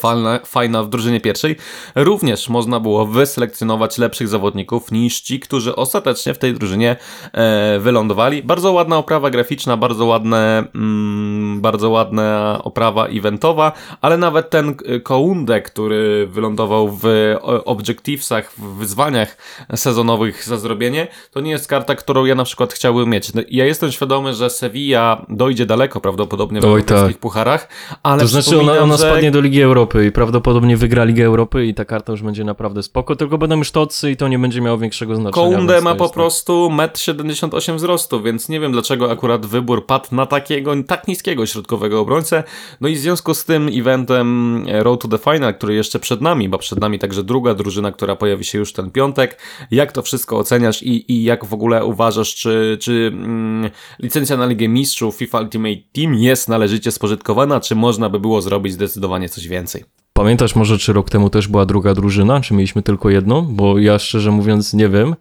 Final 0.46 0.86
w 0.86 0.90
drużynie 0.90 1.22
pierwszej 1.22 1.56
również 1.96 2.50
można 2.50 2.80
było 2.80 3.06
wyselekcjonować 3.06 3.98
lepszych 3.98 4.28
zawodników 4.28 4.92
niż 4.92 5.22
ci, 5.22 5.40
którzy 5.40 5.76
ostatecznie 5.76 6.34
w 6.34 6.38
tej 6.38 6.54
drużynie 6.54 6.96
e, 7.34 7.80
wylądowali. 7.80 8.44
Bardzo 8.44 8.72
ładna 8.72 8.98
oprawa 8.98 9.30
graficzna, 9.30 9.78
bardzo 9.78 10.06
ładne, 10.06 10.64
mm, 10.76 11.62
bardzo 11.62 11.90
ładna 11.90 12.60
oprawa 12.64 13.08
eventowa, 13.08 13.72
ale 14.02 14.18
nawet 14.18 14.50
ten 14.50 14.76
Kounde, 15.04 15.62
który 15.62 16.28
wylądował 16.28 17.00
w 17.02 17.36
Objectivesach, 17.66 18.52
w 18.58 18.78
wyzwaniach 18.78 19.38
sezonowych 19.76 20.44
za 20.44 20.58
zrobienie, 20.58 21.08
to 21.32 21.40
nie 21.40 21.52
jest 21.52 21.68
karta, 21.68 21.96
którą 21.96 22.26
ja 22.26 22.36
na 22.36 22.44
przykład 22.44 22.74
chciałbym 22.74 23.10
mieć. 23.10 23.34
No, 23.34 23.42
ja 23.50 23.66
jestem 23.66 23.92
świadomy, 23.92 24.34
że 24.34 24.50
Sevilla 24.50 25.26
dojdzie 25.30 25.66
daleko 25.66 26.02
prawdopodobnie 26.02 26.62
w 26.62 26.64
europejskich 26.64 27.12
tak. 27.12 27.22
pucharach, 27.22 27.68
ale 28.04 28.22
to 28.22 28.28
znaczy 28.28 28.60
ona, 28.60 28.80
ona 28.80 28.98
do 29.32 29.42
Ligi 29.42 29.62
Europy 29.62 30.06
i 30.06 30.12
prawdopodobnie 30.12 30.78
wygra 30.78 31.04
Ligę 31.04 31.26
Europy 31.26 31.66
i 31.66 31.74
ta 31.74 31.86
karta 31.86 32.12
już 32.12 32.22
będzie 32.22 32.44
naprawdę 32.44 32.84
spoko, 32.84 33.16
tylko 33.16 33.38
będą 33.38 33.58
już 33.58 33.72
tocy 33.72 34.12
i 34.12 34.18
to 34.18 34.28
nie 34.28 34.40
będzie 34.40 34.62
miało 34.62 34.78
większego 34.78 35.16
znaczenia. 35.16 35.56
Kounde 35.56 35.82
ma 35.82 35.96
po 35.96 36.10
prostu 36.10 36.70
1,78 36.72 37.72
m 37.72 37.78
wzrostu, 37.78 38.22
więc 38.22 38.50
nie 38.50 38.60
wiem 38.60 38.72
dlaczego 38.72 39.12
akurat 39.12 39.46
wybór 39.46 39.86
padł 39.86 40.16
na 40.16 40.26
takiego, 40.26 40.74
tak 40.88 41.08
niskiego 41.08 41.46
środkowego 41.46 42.00
obrońcę. 42.00 42.44
No 42.82 42.88
i 42.88 42.96
w 42.96 43.00
związku 43.00 43.34
z 43.34 43.46
tym 43.46 43.70
eventem 43.74 44.66
Road 44.68 45.02
to 45.02 45.08
the 45.08 45.18
Final, 45.18 45.54
który 45.54 45.76
jeszcze 45.76 46.00
przed 46.00 46.22
nami, 46.22 46.50
bo 46.50 46.58
przed 46.58 46.80
nami 46.80 47.00
także 47.00 47.24
druga 47.24 47.54
drużyna, 47.54 47.92
która 47.92 48.16
pojawi 48.16 48.46
się 48.46 48.58
już 48.58 48.74
ten 48.74 48.92
piątek. 48.92 49.40
Jak 49.72 49.92
to 49.92 50.02
wszystko 50.02 50.38
oceniasz 50.38 50.84
i, 50.84 51.12
i 51.14 51.24
jak 51.24 51.46
w 51.46 51.54
ogóle 51.54 51.86
uważasz, 51.86 52.36
czy, 52.36 52.78
czy 52.82 53.12
mm, 53.14 53.70
licencja 54.00 54.38
na 54.38 54.46
Ligę 54.46 54.68
Mistrzów 54.68 55.16
FIFA 55.16 55.40
Ultimate 55.40 55.82
Team 55.94 56.16
jest 56.16 56.50
należycie 56.50 56.92
spożytkowana, 56.92 57.60
czy 57.60 57.76
można 57.76 58.10
by 58.10 58.20
było 58.20 58.42
zrobić 58.42 58.74
zdecydowanie 58.74 59.15
zdecydowanie 59.16 59.30
coś 59.30 59.48
więcej. 59.48 59.84
Pamiętasz 60.14 60.56
może, 60.56 60.78
czy 60.78 60.94
rok 60.94 61.10
temu 61.10 61.30
też 61.30 61.48
była 61.48 61.66
druga 61.66 61.94
drużyna, 61.94 62.42
czy 62.42 62.54
mieliśmy 62.54 62.82
tylko 62.82 63.10
jedną? 63.10 63.42
Bo 63.42 63.80
ja 63.80 64.00
szczerze 64.00 64.32
mówiąc 64.32 64.74
nie 64.74 64.90
wiem. 64.90 65.16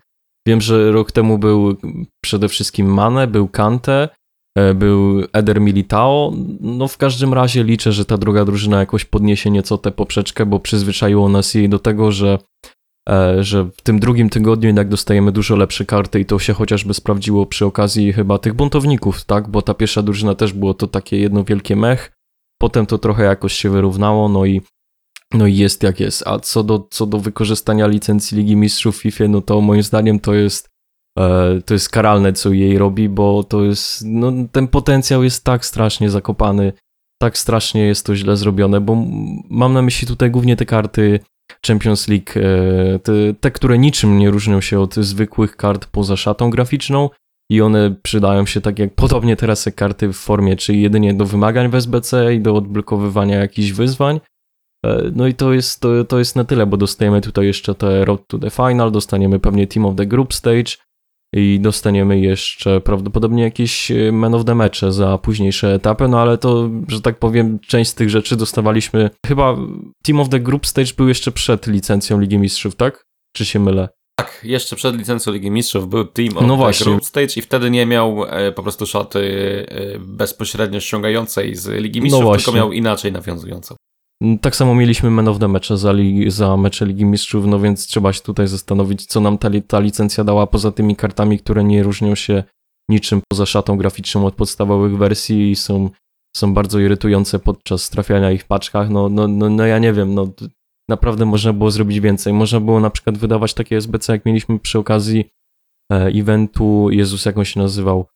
Wiem, 0.46 0.60
że 0.60 0.92
rok 0.92 1.12
temu 1.12 1.38
był 1.38 1.76
przede 2.20 2.48
wszystkim 2.48 2.86
Mane, 2.86 3.26
był 3.26 3.48
Kante, 3.48 4.08
e, 4.58 4.74
był 4.74 5.22
Eder 5.32 5.60
Militao. 5.60 6.32
No 6.60 6.88
w 6.88 6.96
każdym 6.96 7.34
razie 7.34 7.64
liczę, 7.64 7.92
że 7.92 8.04
ta 8.04 8.16
druga 8.16 8.44
drużyna 8.44 8.80
jakoś 8.80 9.04
podniesie 9.04 9.50
nieco 9.50 9.78
tę 9.78 9.92
poprzeczkę, 9.92 10.46
bo 10.46 10.60
przyzwyczaiło 10.60 11.28
nas 11.28 11.54
jej 11.54 11.68
do 11.68 11.78
tego, 11.78 12.12
że, 12.12 12.38
e, 13.08 13.44
że 13.44 13.64
w 13.64 13.82
tym 13.82 13.98
drugim 13.98 14.30
tygodniu 14.30 14.66
jednak 14.66 14.88
dostajemy 14.88 15.32
dużo 15.32 15.56
lepsze 15.56 15.84
karty 15.84 16.20
i 16.20 16.24
to 16.24 16.38
się 16.38 16.52
chociażby 16.52 16.94
sprawdziło 16.94 17.46
przy 17.46 17.66
okazji 17.66 18.12
chyba 18.12 18.38
tych 18.38 18.54
buntowników, 18.54 19.24
tak? 19.24 19.48
Bo 19.48 19.62
ta 19.62 19.74
pierwsza 19.74 20.02
drużyna 20.02 20.34
też 20.34 20.52
było 20.52 20.74
to 20.74 20.86
takie 20.86 21.18
jedno 21.18 21.44
wielkie 21.44 21.76
mech. 21.76 22.13
Potem 22.64 22.86
to 22.86 22.98
trochę 22.98 23.24
jakoś 23.24 23.52
się 23.52 23.70
wyrównało, 23.70 24.28
no 24.28 24.44
i 24.44 24.60
no 25.34 25.46
i 25.46 25.56
jest 25.56 25.82
jak 25.82 26.00
jest. 26.00 26.26
A 26.26 26.38
co 26.38 26.62
do, 26.62 26.86
co 26.90 27.06
do 27.06 27.18
wykorzystania 27.18 27.86
licencji 27.86 28.38
Ligi 28.38 28.56
Mistrzów 28.56 28.96
FIFA, 28.96 29.28
no 29.28 29.42
to 29.42 29.60
moim 29.60 29.82
zdaniem 29.82 30.20
to 30.20 30.34
jest 30.34 30.68
e, 31.18 31.60
to 31.66 31.74
jest 31.74 31.88
karalne, 31.88 32.32
co 32.32 32.52
jej 32.52 32.78
robi, 32.78 33.08
bo 33.08 33.44
to 33.44 33.64
jest, 33.64 34.02
no 34.06 34.32
ten 34.52 34.68
potencjał 34.68 35.24
jest 35.24 35.44
tak 35.44 35.64
strasznie 35.64 36.10
zakopany, 36.10 36.72
tak 37.22 37.38
strasznie 37.38 37.82
jest 37.82 38.06
to 38.06 38.16
źle 38.16 38.36
zrobione, 38.36 38.80
bo 38.80 38.96
mam 39.50 39.72
na 39.72 39.82
myśli 39.82 40.08
tutaj 40.08 40.30
głównie 40.30 40.56
te 40.56 40.66
karty 40.66 41.20
Champions 41.66 42.08
League, 42.08 42.32
e, 42.36 42.98
te, 42.98 43.12
te, 43.40 43.50
które 43.50 43.78
niczym 43.78 44.18
nie 44.18 44.30
różnią 44.30 44.60
się 44.60 44.80
od 44.80 44.94
zwykłych 44.94 45.56
kart 45.56 45.86
poza 45.86 46.16
szatą 46.16 46.50
graficzną 46.50 47.10
i 47.50 47.60
one 47.60 47.94
przydają 48.02 48.46
się 48.46 48.60
tak 48.60 48.78
jak 48.78 48.94
podobnie 48.94 49.36
teraz 49.36 49.66
jak 49.66 49.74
karty 49.74 50.08
w 50.08 50.16
formie, 50.16 50.56
czyli 50.56 50.82
jedynie 50.82 51.14
do 51.14 51.26
wymagań 51.26 51.70
w 51.70 51.74
SBC 51.74 52.34
i 52.34 52.40
do 52.40 52.54
odblokowywania 52.54 53.36
jakichś 53.38 53.70
wyzwań. 53.70 54.20
E, 54.86 55.02
No 55.14 55.26
i 55.26 55.34
to 55.34 55.52
jest, 55.52 55.80
to, 55.80 56.04
to 56.04 56.18
jest 56.18 56.36
na 56.36 56.44
tyle, 56.44 56.66
bo 56.66 56.76
dostajemy 56.76 57.20
tutaj 57.20 57.46
jeszcze 57.46 57.74
te 57.74 58.04
Road 58.04 58.26
to 58.26 58.38
the 58.38 58.50
Final, 58.50 58.92
dostaniemy 58.92 59.40
pewnie 59.40 59.66
Team 59.66 59.86
of 59.86 59.96
the 59.96 60.06
Group 60.06 60.34
Stage 60.34 60.76
i 61.36 61.60
dostaniemy 61.60 62.20
jeszcze 62.20 62.80
prawdopodobnie 62.80 63.42
jakieś 63.42 63.90
e, 63.90 64.12
Man 64.12 64.34
of 64.34 64.44
the 64.44 64.54
Mecze 64.54 64.92
za 64.92 65.18
późniejsze 65.18 65.74
etapy, 65.74 66.08
no 66.08 66.20
ale 66.20 66.38
to, 66.38 66.70
że 66.88 67.00
tak 67.00 67.18
powiem, 67.18 67.58
część 67.58 67.90
z 67.90 67.94
tych 67.94 68.10
rzeczy 68.10 68.36
dostawaliśmy, 68.36 69.10
chyba 69.26 69.56
Team 70.02 70.20
of 70.20 70.28
the 70.28 70.40
Group 70.40 70.66
Stage 70.66 70.92
był 70.96 71.08
jeszcze 71.08 71.32
przed 71.32 71.66
licencją 71.66 72.20
Ligi 72.20 72.38
Mistrzów, 72.38 72.76
tak? 72.76 73.04
Czy 73.36 73.44
się 73.44 73.60
mylę? 73.60 73.88
Tak, 74.16 74.40
jeszcze 74.44 74.76
przed 74.76 74.96
licencją 74.96 75.32
Ligi 75.32 75.50
Mistrzów 75.50 75.88
był 75.88 76.04
Team 76.04 76.36
of 76.36 76.46
No 76.46 76.56
właśnie. 76.56 76.84
Group 76.86 77.04
Stage 77.04 77.32
i 77.36 77.42
wtedy 77.42 77.70
nie 77.70 77.86
miał 77.86 78.24
e, 78.24 78.52
po 78.52 78.62
prostu 78.62 78.86
szoty 78.86 79.20
e, 79.68 79.98
bezpośrednio 79.98 80.80
ściągającej 80.80 81.56
z 81.56 81.66
Ligi 81.66 82.00
Mistrzów, 82.00 82.20
tylko 82.20 82.28
właśnie. 82.30 82.52
miał 82.54 82.72
inaczej 82.72 83.12
nawiązującą. 83.12 83.74
Tak 84.40 84.56
samo 84.56 84.74
mieliśmy 84.74 85.10
Man 85.10 85.28
of 85.28 85.38
the 85.38 85.48
Mecze 85.48 85.76
za, 85.76 85.92
li, 85.92 86.30
za 86.30 86.56
mecze 86.56 86.86
Ligi 86.86 87.04
Mistrzów, 87.04 87.46
no 87.46 87.58
więc 87.60 87.86
trzeba 87.86 88.12
się 88.12 88.20
tutaj 88.20 88.48
zastanowić, 88.48 89.06
co 89.06 89.20
nam 89.20 89.38
ta, 89.38 89.48
li- 89.48 89.62
ta 89.62 89.80
licencja 89.80 90.24
dała 90.24 90.46
poza 90.46 90.72
tymi 90.72 90.96
kartami, 90.96 91.38
które 91.38 91.64
nie 91.64 91.82
różnią 91.82 92.14
się 92.14 92.44
niczym 92.90 93.20
poza 93.28 93.46
szatą 93.46 93.76
graficzną 93.76 94.26
od 94.26 94.34
podstawowych 94.34 94.96
wersji 94.98 95.50
i 95.50 95.56
są, 95.56 95.90
są 96.36 96.54
bardzo 96.54 96.78
irytujące 96.78 97.38
podczas 97.38 97.90
trafiania 97.90 98.30
ich 98.30 98.42
w 98.42 98.46
paczkach. 98.46 98.90
No, 98.90 99.08
no, 99.08 99.28
no, 99.28 99.50
no 99.50 99.66
ja 99.66 99.78
nie 99.78 99.92
wiem, 99.92 100.14
no 100.14 100.28
naprawdę 100.88 101.24
można 101.24 101.52
było 101.52 101.70
zrobić 101.70 102.00
więcej. 102.00 102.32
Można 102.32 102.60
było 102.60 102.80
na 102.80 102.90
przykład 102.90 103.18
wydawać 103.18 103.54
takie 103.54 103.76
SBC, 103.76 104.12
jak 104.12 104.26
mieliśmy 104.26 104.58
przy 104.58 104.78
okazji 104.78 105.24
e, 105.92 105.96
eventu, 106.06 106.88
Jezus, 106.90 107.24
jak 107.24 107.38
on 107.38 107.44
się 107.44 107.60
nazywał? 107.60 108.06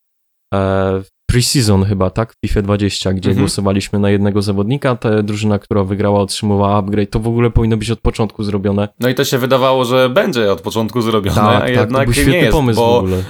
E, 0.54 1.02
Preseason 1.31 1.85
chyba, 1.85 2.11
tak? 2.11 2.33
W 2.33 2.37
FIFA 2.46 2.62
20, 2.62 3.12
gdzie 3.12 3.28
Mhm. 3.31 3.44
głosowaliśmy 3.44 3.98
na 3.98 4.11
jednego 4.11 4.42
zawodnika, 4.42 4.96
ta 4.96 5.22
drużyna, 5.22 5.59
która 5.59 5.85
wygrała, 5.85 6.20
otrzymywała 6.20 6.76
upgrade. 6.76 7.11
To 7.11 7.20
w 7.20 7.28
ogóle 7.28 7.50
powinno 7.50 7.76
być 7.76 7.90
od 7.90 8.00
początku 8.00 8.44
zrobione. 8.44 8.88
No 9.00 9.09
i 9.09 9.14
to 9.14 9.24
się 9.24 9.38
wydawało, 9.38 9.85
że 9.85 10.09
będzie 10.11 10.52
od 10.52 10.61
początku 10.61 11.00
zrobione, 11.00 11.40
a 11.42 11.61
tak, 11.61 11.62
to 11.74 11.81
jednak 11.81 12.07
był 12.09 12.16
nie 12.16 12.22
świetny 12.22 12.37
jest, 12.38 12.52
pomysł 12.52 12.81
w 12.81 12.85
bo 12.85 12.98
ogóle. 12.98 13.22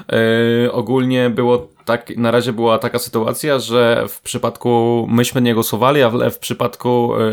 e, 0.66 0.72
ogólnie 0.72 1.30
było 1.30 1.68
tak, 1.88 2.16
na 2.16 2.30
razie 2.30 2.52
była 2.52 2.78
taka 2.78 2.98
sytuacja, 2.98 3.58
że 3.58 4.04
w 4.08 4.20
przypadku 4.20 5.06
myśmy 5.10 5.40
nie 5.40 5.54
głosowali, 5.54 6.02
ale 6.02 6.30
w 6.30 6.38
przypadku 6.38 7.14
e, 7.14 7.26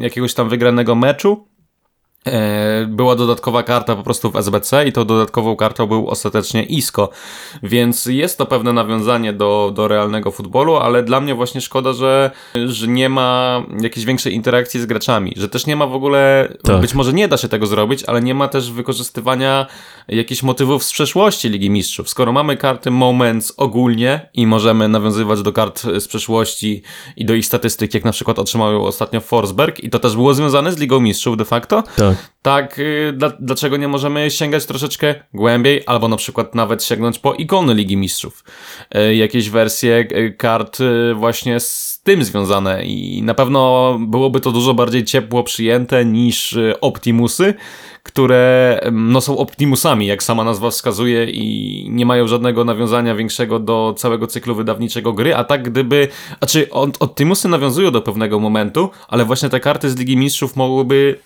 jakiegoś 0.00 0.34
tam 0.34 0.48
wygranego 0.48 0.94
meczu 0.94 1.46
była 2.86 3.16
dodatkowa 3.16 3.62
karta 3.62 3.96
po 3.96 4.02
prostu 4.02 4.30
w 4.30 4.36
SBC 4.36 4.86
i 4.86 4.92
tą 4.92 5.04
dodatkową 5.04 5.56
kartą 5.56 5.86
był 5.86 6.08
ostatecznie 6.08 6.62
ISKO, 6.62 7.08
więc 7.62 8.06
jest 8.06 8.38
to 8.38 8.46
pewne 8.46 8.72
nawiązanie 8.72 9.32
do, 9.32 9.72
do 9.74 9.88
realnego 9.88 10.30
futbolu, 10.30 10.76
ale 10.76 11.02
dla 11.02 11.20
mnie 11.20 11.34
właśnie 11.34 11.60
szkoda, 11.60 11.92
że, 11.92 12.30
że 12.66 12.88
nie 12.88 13.08
ma 13.08 13.62
jakiejś 13.80 14.06
większej 14.06 14.34
interakcji 14.34 14.80
z 14.80 14.86
graczami, 14.86 15.32
że 15.36 15.48
też 15.48 15.66
nie 15.66 15.76
ma 15.76 15.86
w 15.86 15.94
ogóle, 15.94 16.48
Tak. 16.62 16.80
być 16.80 16.94
może 16.94 17.12
nie 17.12 17.28
da 17.28 17.36
się 17.36 17.48
tego 17.48 17.66
zrobić, 17.66 18.04
ale 18.04 18.22
nie 18.22 18.34
ma 18.34 18.48
też 18.48 18.70
wykorzystywania 18.72 19.66
jakichś 20.08 20.42
motywów 20.42 20.84
z 20.84 20.92
przeszłości 20.92 21.48
Ligi 21.48 21.70
Mistrzów. 21.70 22.08
Skoro 22.08 22.32
mamy 22.32 22.56
karty 22.56 22.90
Moments 22.90 23.52
ogólnie 23.56 24.28
i 24.34 24.46
możemy 24.46 24.88
nawiązywać 24.88 25.42
do 25.42 25.52
kart 25.52 25.82
z 25.98 26.08
przeszłości 26.08 26.82
i 27.16 27.24
do 27.24 27.34
ich 27.34 27.46
statystyk, 27.46 27.94
jak 27.94 28.04
na 28.04 28.12
przykład 28.12 28.38
otrzymał 28.38 28.84
ostatnio 28.86 29.20
Forsberg 29.20 29.80
i 29.80 29.90
to 29.90 29.98
też 29.98 30.14
było 30.14 30.34
związane 30.34 30.72
z 30.72 30.78
Ligą 30.78 31.00
Mistrzów 31.00 31.36
de 31.36 31.44
facto, 31.44 31.82
Tak. 31.96 32.13
Tak, 32.42 32.78
y, 32.78 33.12
dla, 33.16 33.32
dlaczego 33.40 33.76
nie 33.76 33.88
możemy 33.88 34.30
sięgać 34.30 34.66
troszeczkę 34.66 35.14
głębiej, 35.34 35.82
albo 35.86 36.08
na 36.08 36.16
przykład 36.16 36.54
nawet 36.54 36.84
sięgnąć 36.84 37.18
po 37.18 37.34
ikony 37.34 37.74
Ligi 37.74 37.96
Mistrzów? 37.96 38.44
Y, 38.96 39.14
Jakieś 39.14 39.50
wersje 39.50 40.06
y, 40.12 40.34
kart 40.38 40.78
właśnie 41.14 41.60
z 41.60 42.00
tym 42.04 42.24
związane 42.24 42.84
i 42.84 43.22
na 43.22 43.34
pewno 43.34 43.96
byłoby 44.00 44.40
to 44.40 44.52
dużo 44.52 44.74
bardziej 44.74 45.04
ciepło 45.04 45.42
przyjęte 45.42 46.04
niż 46.04 46.58
Optimusy, 46.80 47.54
które 48.02 48.80
ym, 48.86 49.12
no, 49.12 49.20
są 49.20 49.38
Optimusami, 49.38 50.06
jak 50.06 50.22
sama 50.22 50.44
nazwa 50.44 50.70
wskazuje 50.70 51.24
i 51.30 51.86
nie 51.90 52.06
mają 52.06 52.28
żadnego 52.28 52.64
nawiązania 52.64 53.14
większego 53.14 53.58
do 53.58 53.94
całego 53.96 54.26
cyklu 54.26 54.54
wydawniczego 54.54 55.12
gry, 55.12 55.34
a 55.34 55.44
tak 55.44 55.62
gdyby, 55.62 56.08
znaczy 56.38 56.66
Op- 56.70 56.96
Optimusy 57.00 57.48
nawiązują 57.48 57.90
do 57.90 58.02
pewnego 58.02 58.40
momentu, 58.40 58.90
ale 59.08 59.24
właśnie 59.24 59.48
te 59.48 59.60
karty 59.60 59.90
z 59.90 59.96
Ligi 59.96 60.16
Mistrzów 60.16 60.56
mogłyby 60.56 61.18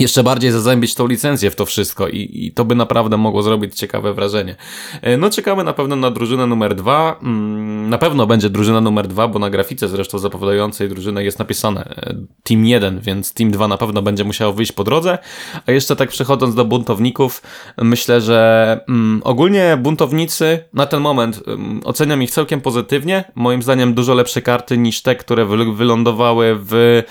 jeszcze 0.00 0.22
bardziej 0.22 0.50
zazębić 0.50 0.94
tą 0.94 1.06
licencję 1.06 1.50
w 1.50 1.56
to 1.56 1.66
wszystko 1.66 2.08
i, 2.08 2.30
i 2.32 2.52
to 2.52 2.64
by 2.64 2.74
naprawdę 2.74 3.16
mogło 3.16 3.42
zrobić 3.42 3.74
ciekawe 3.74 4.14
wrażenie. 4.14 4.56
E, 5.02 5.16
No 5.16 5.30
czekamy 5.30 5.64
na 5.64 5.72
pewno 5.72 5.96
na 5.96 6.10
drużynę 6.10 6.46
numer 6.46 6.74
dwa. 6.74 7.18
Mm, 7.22 7.90
Na 7.90 7.98
pewno 7.98 8.26
będzie 8.26 8.50
drużyna 8.50 8.80
numer 8.80 9.08
dwa, 9.08 9.28
bo 9.28 9.38
na 9.38 9.50
grafice 9.50 9.88
zresztą 9.88 10.18
zapowiadającej 10.18 10.88
drużynę 10.88 11.24
jest 11.24 11.38
napisane 11.38 11.84
e, 11.84 12.14
Team 12.42 12.64
1, 12.66 13.00
więc 13.00 13.34
Team 13.34 13.50
2 13.50 13.68
na 13.68 13.76
pewno 13.76 14.02
będzie 14.02 14.24
musiało 14.24 14.52
wyjść 14.52 14.72
po 14.72 14.84
drodze. 14.84 15.18
A 15.66 15.72
jeszcze 15.72 15.96
tak 15.96 16.08
przechodząc 16.08 16.54
do 16.54 16.64
buntowników, 16.64 17.42
myślę, 17.78 18.20
że 18.20 18.80
mm, 18.88 19.20
ogólnie 19.24 19.78
buntownicy 19.82 20.64
na 20.74 20.86
ten 20.86 21.00
moment 21.00 21.42
mm, 21.46 21.80
oceniam 21.84 22.22
ich 22.22 22.30
całkiem 22.30 22.60
pozytywnie. 22.60 23.24
Moim 23.34 23.62
zdaniem 23.62 23.94
dużo 23.94 24.14
lepsze 24.14 24.42
karty 24.42 24.78
niż 24.78 25.02
te, 25.02 25.16
które 25.16 25.46
wy, 25.46 25.72
wylądowały 25.74 26.58
w 26.62 27.02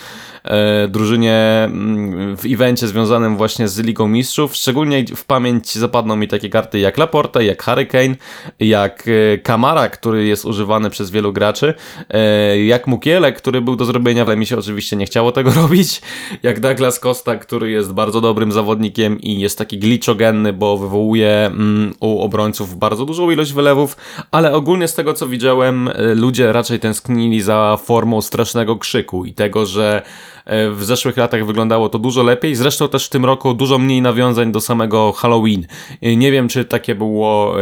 drużynie 0.90 1.62
mm, 1.64 2.38
w 2.38 2.46
evencie 2.46 2.88
związanym 2.88 3.38
właśnie 3.38 3.68
z 3.68 3.80
Ligą 3.80 4.08
Mistrzów. 4.08 4.56
Szczególnie 4.56 5.06
w 5.16 5.26
pamięć 5.26 5.76
zapadną 5.76 6.16
mi 6.16 6.28
takie 6.28 6.50
karty 6.50 6.80
jak 6.80 6.98
Laporte, 6.98 7.46
jak 7.46 7.64
Hurricane, 7.64 8.16
jak 8.60 9.06
e, 9.08 9.38
Kamara, 9.38 9.90
który 9.90 10.26
jest 10.26 10.46
używany 10.46 10.90
przez 10.90 11.12
wielu 11.12 11.34
graczy, 11.34 11.74
e, 12.10 12.64
jak 12.64 12.88
Mukiele, 12.88 13.34
który 13.34 13.62
był 13.62 13.76
do 13.76 13.86
zrobienia, 13.86 14.26
ale 14.26 14.38
mi 14.38 14.46
się 14.46 14.58
oczywiście 14.58 14.96
nie 14.96 15.06
chciało 15.06 15.32
tego 15.32 15.52
robić, 15.62 16.02
jak 16.44 16.60
Douglas 16.60 17.00
Costa, 17.00 17.36
który 17.36 17.72
jest 17.72 17.94
bardzo 17.94 18.22
dobrym 18.22 18.52
zawodnikiem 18.52 19.22
i 19.22 19.40
jest 19.40 19.58
taki 19.58 19.80
glitchogenny, 19.80 20.54
bo 20.54 20.78
wywołuje 20.78 21.46
mm, 21.46 21.94
u 22.00 22.22
obrońców 22.22 22.78
bardzo 22.78 23.06
dużą 23.06 23.32
ilość 23.32 23.54
wylewów, 23.54 23.98
ale 24.32 24.54
ogólnie 24.54 24.88
z 24.88 24.94
tego 24.96 25.14
co 25.14 25.28
widziałem, 25.28 25.88
e, 25.88 26.16
ludzie 26.16 26.52
raczej 26.52 26.80
tęsknili 26.80 27.42
za 27.42 27.78
formą 27.84 28.22
strasznego 28.22 28.78
krzyku 28.78 29.26
i 29.26 29.34
tego, 29.34 29.66
że 29.66 30.02
e, 30.02 30.39
w 30.72 30.84
zeszłych 30.84 31.18
latach 31.18 31.46
wyglądało 31.46 31.90
to 31.90 32.00
dużo 32.00 32.24
lepiej. 32.24 32.56
Zresztą 32.56 32.88
też 32.90 33.06
w 33.06 33.10
tym 33.10 33.26
roku 33.26 33.54
dużo 33.54 33.78
mniej 33.78 34.02
nawiązań 34.02 34.52
do 34.52 34.62
samego 34.62 35.12
Halloween. 35.12 35.68
E, 36.02 36.16
Nie 36.16 36.32
wiem, 36.32 36.48
czy 36.48 36.66
takie 36.66 36.96
było. 36.96 37.56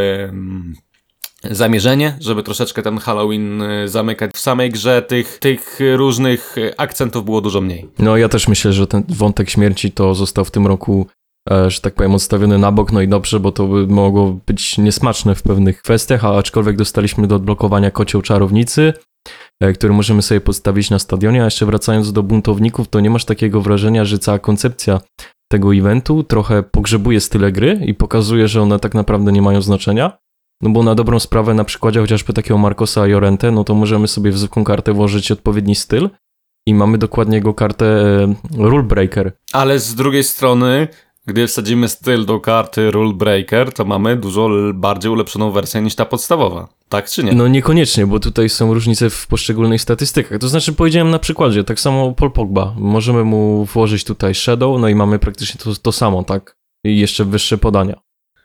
Zamierzenie, 1.44 2.18
żeby 2.20 2.44
troszeczkę 2.44 2.82
ten 2.82 2.98
Halloween 2.98 3.62
e, 3.62 3.88
zamykać 3.88 4.32
w 4.34 4.40
samej 4.40 4.70
grze, 4.70 5.02
tych, 5.02 5.38
tych 5.40 5.80
różnych 5.96 6.56
e, 6.58 6.80
akcentów 6.80 7.26
było 7.26 7.42
dużo 7.42 7.62
mniej. 7.62 7.88
No 8.00 8.18
ja 8.18 8.30
też 8.30 8.48
myślę, 8.48 8.74
że 8.74 8.88
ten 8.88 9.04
wątek 9.10 9.50
śmierci 9.50 9.92
to 9.92 10.16
został 10.16 10.46
w 10.46 10.52
tym 10.52 10.68
roku, 10.68 11.08
e, 11.52 11.72
że 11.72 11.82
tak 11.82 11.94
powiem, 11.94 12.16
odstawiony 12.16 12.58
na 12.58 12.72
bok, 12.72 12.92
no 12.92 13.02
i 13.02 13.08
dobrze, 13.08 13.40
bo 13.40 13.52
to 13.52 13.68
by 13.68 13.88
mogło 13.88 14.40
być 14.48 14.78
niesmaczne 14.78 15.36
w 15.36 15.42
pewnych 15.42 15.82
kwestiach, 15.82 16.26
a 16.26 16.38
aczkolwiek 16.38 16.76
dostaliśmy 16.76 17.28
do 17.28 17.36
odblokowania 17.36 17.92
kocioł 17.92 18.22
czarownicy, 18.22 18.94
e, 18.94 19.32
który 19.74 19.94
możemy 19.94 20.22
sobie 20.22 20.42
postawić 20.42 20.90
na 20.90 21.00
stadionie, 21.00 21.42
a 21.42 21.46
jeszcze 21.46 21.66
wracając 21.66 22.14
do 22.14 22.24
buntowników, 22.24 22.88
to 22.88 23.00
nie 23.00 23.10
masz 23.10 23.26
takiego 23.26 23.62
wrażenia, 23.62 24.06
że 24.06 24.20
cała 24.20 24.40
koncepcja 24.40 25.02
tego 25.52 25.76
eventu 25.76 26.24
trochę 26.24 26.64
pogrzebuje 26.64 27.22
style 27.22 27.52
gry 27.52 27.80
i 27.86 27.94
pokazuje, 27.94 28.48
że 28.48 28.62
one 28.62 28.80
tak 28.80 28.94
naprawdę 28.94 29.32
nie 29.32 29.42
mają 29.42 29.62
znaczenia. 29.62 30.18
No 30.62 30.70
bo 30.70 30.84
na 30.84 30.96
dobrą 30.96 31.20
sprawę, 31.20 31.54
na 31.54 31.64
przykładzie 31.64 32.00
chociażby 32.00 32.34
takiego 32.34 32.58
Marcosa 32.58 33.08
Jorente, 33.08 33.52
no 33.52 33.64
to 33.64 33.76
możemy 33.76 34.08
sobie 34.08 34.32
w 34.32 34.38
zwykłą 34.38 34.64
kartę 34.64 34.94
włożyć 34.94 35.32
odpowiedni 35.32 35.76
styl 35.76 36.10
i 36.68 36.74
mamy 36.74 36.98
dokładnie 36.98 37.36
jego 37.36 37.54
kartę 37.54 37.86
e, 37.86 38.36
Rule 38.58 38.84
Breaker. 38.84 39.32
Ale 39.54 39.80
z 39.80 39.96
drugiej 39.96 40.24
strony, 40.24 40.88
gdy 41.28 41.48
wsadzimy 41.48 41.88
styl 41.88 42.26
do 42.26 42.40
karty 42.40 42.92
Rule 42.92 43.14
Breaker, 43.14 43.74
to 43.74 43.86
mamy 43.86 44.16
dużo 44.16 44.50
bardziej 44.74 45.12
ulepszoną 45.12 45.52
wersję 45.52 45.82
niż 45.82 45.96
ta 45.96 46.06
podstawowa. 46.06 46.68
Tak 46.90 47.10
czy 47.10 47.24
nie? 47.24 47.32
No 47.32 47.48
niekoniecznie, 47.48 48.08
bo 48.08 48.20
tutaj 48.20 48.50
są 48.50 48.74
różnice 48.74 49.10
w 49.10 49.28
poszczególnych 49.28 49.82
statystykach. 49.82 50.40
To 50.40 50.48
znaczy 50.48 50.74
powiedziałem 50.74 51.10
na 51.10 51.20
przykładzie, 51.20 51.64
tak 51.64 51.80
samo 51.80 52.12
Paul 52.14 52.32
Pogba. 52.32 52.74
Możemy 52.78 53.24
mu 53.24 53.66
włożyć 53.66 54.04
tutaj 54.04 54.36
Shadow, 54.36 54.82
no 54.82 54.90
i 54.90 54.96
mamy 54.96 55.20
praktycznie 55.20 55.60
to, 55.64 55.76
to 55.82 55.92
samo, 55.92 56.24
tak? 56.24 56.58
I 56.84 57.00
jeszcze 57.00 57.26
wyższe 57.26 57.58
podania. 57.58 58.02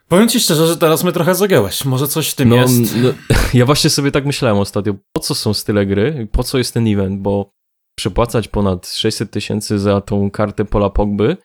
Powiem 0.08 0.28
ci 0.28 0.40
szczerze, 0.40 0.66
że 0.66 0.76
teraz 0.76 1.04
mnie 1.04 1.12
trochę 1.12 1.34
zagięłeś. 1.34 1.84
Może 1.84 2.08
coś 2.08 2.30
w 2.30 2.34
tym 2.34 2.48
No, 2.48 2.56
jest. 2.56 2.96
no, 3.02 3.08
ja 3.54 3.66
właśnie 3.66 3.90
sobie 3.90 4.10
tak 4.10 4.26
myślałem 4.26 4.58
ostatnio, 4.58 4.94
po 5.12 5.20
co 5.20 5.34
są 5.34 5.54
style 5.54 5.86
gry, 5.86 6.28
po 6.32 6.42
co 6.44 6.58
jest 6.58 6.74
ten 6.74 6.86
event, 6.86 7.20
bo 7.20 7.50
przepłacać 7.98 8.48
ponad 8.48 8.88
600 8.88 9.30
tysięcy 9.30 9.78
za 9.78 10.00
tą 10.00 10.30
kartę 10.30 10.64
Pola 10.64 10.90
Pogby, 10.90 11.36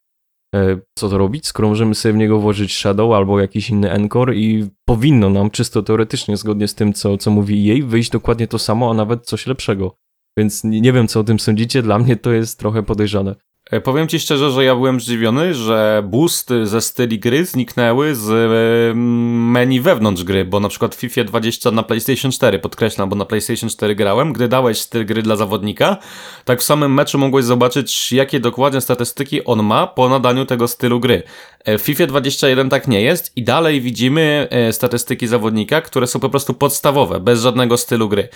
co 0.98 1.10
to 1.10 1.18
robić, 1.18 1.48
skoro 1.48 1.70
możemy 1.70 1.96
sobie 1.96 2.14
w 2.14 2.18
niego 2.18 2.40
włożyć 2.40 2.78
Shadow 2.78 3.14
albo 3.14 3.40
jakiś 3.40 3.70
inny 3.70 3.92
Encore 3.92 4.36
i 4.36 4.70
powinno 4.86 5.30
nam 5.30 5.50
czysto 5.50 5.84
teoretycznie, 5.84 6.38
zgodnie 6.38 6.68
z 6.68 6.76
tym, 6.76 6.94
co, 6.94 7.18
co 7.18 7.32
mówi 7.32 7.64
jej, 7.64 7.84
wyjść 7.84 8.10
dokładnie 8.10 8.48
to 8.48 8.60
samo, 8.60 8.92
a 8.92 8.94
nawet 8.94 9.26
coś 9.26 9.48
lepszego. 9.48 9.96
Więc 10.38 10.64
nie 10.64 10.82
nie 10.82 10.94
wiem, 10.94 11.08
co 11.08 11.20
o 11.20 11.24
tym 11.24 11.40
sądzicie, 11.40 11.82
dla 11.82 12.00
mnie 12.00 12.16
to 12.16 12.32
jest 12.32 12.60
trochę 12.60 12.84
podejrzane. 12.84 13.36
E, 13.72 13.82
Powiem 13.82 14.08
ci 14.08 14.20
szczerze, 14.20 14.52
że 14.52 14.64
ja 14.64 14.76
byłem 14.76 15.00
zdziwiony, 15.00 15.54
że 15.54 16.04
boosty 16.06 16.68
ze 16.68 16.82
styli 16.82 17.20
gry 17.20 17.46
zniknęły 17.46 18.16
z 18.16 18.30
e, 18.30 18.96
menu 18.96 19.82
wewnątrz 19.82 20.24
gry, 20.24 20.46
bo 20.46 20.60
na 20.60 20.70
przykład 20.70 20.96
FIFA 20.96 21.24
20 21.24 21.72
na 21.72 21.84
PlayStation 21.84 22.32
4, 22.32 22.60
podkreślam, 22.60 23.10
bo 23.10 23.16
na 23.16 23.26
PlayStation 23.26 23.70
4 23.70 23.96
grałem, 23.96 24.34
gdy 24.34 24.48
dałeś 24.48 24.80
styl 24.80 25.06
gry 25.06 25.22
dla 25.22 25.36
zawodnika, 25.36 25.98
tak 26.46 26.60
w 26.60 26.64
samym 26.64 26.94
meczu 26.94 27.18
mogłeś 27.18 27.46
zobaczyć, 27.46 28.12
jakie 28.12 28.40
dokładnie 28.40 28.82
statystyki 28.82 29.44
on 29.46 29.64
ma 29.64 29.88
po 29.88 30.10
nadaniu 30.10 30.46
tego 30.46 30.68
stylu 30.68 31.00
gry. 31.00 31.24
E, 31.66 31.78
W 31.78 31.82
FIFA 31.82 32.08
21 32.08 32.70
tak 32.70 32.88
nie 32.88 33.02
jest 33.02 33.38
i 33.38 33.44
dalej 33.44 33.82
widzimy 33.82 34.48
statystyki 34.72 35.28
zawodnika, 35.28 35.82
które 35.82 36.08
są 36.08 36.20
po 36.20 36.30
prostu 36.30 36.54
podstawowe, 36.54 37.20
bez 37.20 37.42
żadnego 37.42 37.78
stylu 37.78 38.10
gry. 38.10 38.30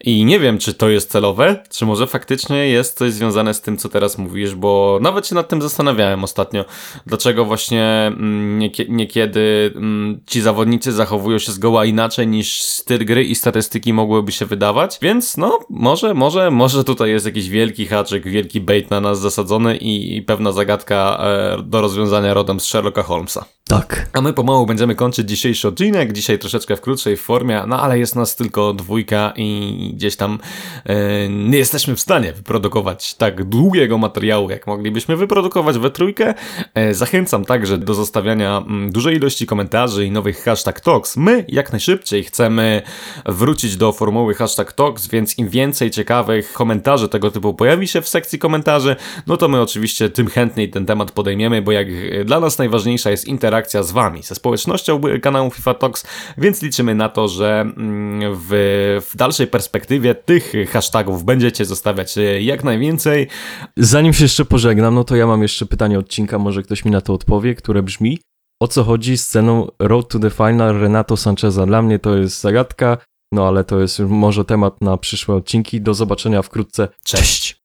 I 0.00 0.24
nie 0.24 0.40
wiem, 0.40 0.58
czy 0.58 0.74
to 0.74 0.88
jest 0.88 1.10
celowe, 1.10 1.62
czy 1.70 1.86
może 1.86 2.06
faktycznie 2.06 2.68
jest 2.68 2.98
coś 2.98 3.12
związane 3.12 3.54
z 3.54 3.60
tym, 3.60 3.76
co 3.76 3.88
teraz 3.88 4.18
mówisz, 4.18 4.54
bo 4.54 4.73
nawet 5.00 5.26
się 5.26 5.34
nad 5.34 5.48
tym 5.48 5.62
zastanawiałem 5.62 6.24
ostatnio, 6.24 6.64
dlaczego 7.06 7.44
właśnie 7.44 7.84
mm, 8.06 8.58
niekie, 8.58 8.84
niekiedy 8.88 9.72
mm, 9.76 10.20
ci 10.26 10.40
zawodnicy 10.40 10.92
zachowują 10.92 11.38
się 11.38 11.52
zgoła 11.52 11.84
inaczej 11.84 12.26
niż 12.26 12.60
styl 12.60 13.04
gry 13.06 13.24
i 13.24 13.34
statystyki 13.34 13.92
mogłyby 13.92 14.32
się 14.32 14.46
wydawać, 14.46 14.98
więc 15.02 15.36
no, 15.36 15.58
może, 15.70 16.14
może, 16.14 16.50
może 16.50 16.84
tutaj 16.84 17.10
jest 17.10 17.26
jakiś 17.26 17.48
wielki 17.48 17.86
haczyk, 17.86 18.28
wielki 18.28 18.60
bait 18.60 18.90
na 18.90 19.00
nas 19.00 19.20
zasadzony 19.20 19.76
i, 19.76 20.16
i 20.16 20.22
pewna 20.22 20.52
zagadka 20.52 21.18
e, 21.20 21.62
do 21.62 21.80
rozwiązania 21.80 22.34
rodem 22.34 22.60
z 22.60 22.64
Sherlocka 22.64 23.02
Holmesa. 23.02 23.44
Tak. 23.68 24.08
A 24.12 24.20
my 24.20 24.32
pomału 24.32 24.66
będziemy 24.66 24.94
kończyć 24.94 25.28
dzisiejszy 25.28 25.68
odcinek, 25.68 26.12
dzisiaj 26.12 26.38
troszeczkę 26.38 26.76
w 26.76 26.80
krótszej 26.80 27.16
formie, 27.16 27.62
no 27.66 27.80
ale 27.80 27.98
jest 27.98 28.16
nas 28.16 28.36
tylko 28.36 28.72
dwójka 28.72 29.32
i 29.36 29.90
gdzieś 29.94 30.16
tam 30.16 30.38
e, 30.84 31.28
nie 31.28 31.58
jesteśmy 31.58 31.96
w 31.96 32.00
stanie 32.00 32.32
wyprodukować 32.32 33.14
tak 33.14 33.44
długiego 33.44 33.98
materiału, 33.98 34.50
jak 34.50 34.63
moglibyśmy 34.66 35.16
wyprodukować 35.16 35.78
we 35.78 35.90
trójkę. 35.90 36.34
E, 36.74 36.94
zachęcam 36.94 37.44
także 37.44 37.78
do 37.78 37.94
zostawiania 37.94 38.56
mm, 38.66 38.92
dużej 38.92 39.16
ilości 39.16 39.46
komentarzy 39.46 40.06
i 40.06 40.10
nowych 40.10 40.44
hashtag 40.44 40.80
talks. 40.80 41.16
My 41.16 41.44
jak 41.48 41.72
najszybciej 41.72 42.24
chcemy 42.24 42.82
wrócić 43.26 43.76
do 43.76 43.92
formuły 43.92 44.34
hashtag 44.34 44.72
talks, 44.72 45.06
więc 45.06 45.38
im 45.38 45.48
więcej 45.48 45.90
ciekawych 45.90 46.52
komentarzy 46.52 47.08
tego 47.08 47.30
typu 47.30 47.54
pojawi 47.54 47.88
się 47.88 48.00
w 48.00 48.08
sekcji 48.08 48.38
komentarzy, 48.38 48.96
no 49.26 49.36
to 49.36 49.48
my 49.48 49.60
oczywiście 49.60 50.10
tym 50.10 50.26
chętniej 50.26 50.70
ten 50.70 50.86
temat 50.86 51.12
podejmiemy, 51.12 51.62
bo 51.62 51.72
jak 51.72 51.86
e, 52.12 52.24
dla 52.24 52.40
nas 52.40 52.58
najważniejsza 52.58 53.10
jest 53.10 53.24
interakcja 53.24 53.82
z 53.82 53.92
wami, 53.92 54.22
ze 54.22 54.34
społecznością 54.34 55.00
e, 55.00 55.18
kanału 55.18 55.50
FIFA 55.50 55.74
Talks, 55.74 56.06
więc 56.38 56.62
liczymy 56.62 56.94
na 56.94 57.08
to, 57.08 57.28
że 57.28 57.60
mm, 57.60 58.20
w, 58.34 59.00
w 59.10 59.16
dalszej 59.16 59.46
perspektywie 59.46 60.14
tych 60.14 60.52
hashtagów 60.72 61.24
będziecie 61.24 61.64
zostawiać 61.64 62.14
jak 62.40 62.64
najwięcej. 62.64 63.28
Zanim 63.76 64.12
się 64.12 64.24
jeszcze 64.24 64.44
pożegnam, 64.54 64.94
no 64.94 65.04
to 65.04 65.16
ja 65.16 65.26
mam 65.26 65.42
jeszcze 65.42 65.66
pytanie 65.66 65.98
odcinka, 65.98 66.38
może 66.38 66.62
ktoś 66.62 66.84
mi 66.84 66.90
na 66.90 67.00
to 67.00 67.14
odpowie, 67.14 67.54
które 67.54 67.82
brzmi: 67.82 68.18
O 68.60 68.68
co 68.68 68.84
chodzi 68.84 69.18
z 69.18 69.28
ceną 69.28 69.68
Road 69.78 70.08
to 70.08 70.18
the 70.18 70.30
Final 70.30 70.80
Renato 70.80 71.16
Sancheza? 71.16 71.66
Dla 71.66 71.82
mnie 71.82 71.98
to 71.98 72.16
jest 72.16 72.40
zagadka, 72.40 72.98
no 73.32 73.48
ale 73.48 73.64
to 73.64 73.80
jest 73.80 74.00
może 74.00 74.44
temat 74.44 74.80
na 74.80 74.96
przyszłe 74.96 75.34
odcinki. 75.34 75.80
Do 75.80 75.94
zobaczenia 75.94 76.42
wkrótce. 76.42 76.88
Cześć! 77.04 77.63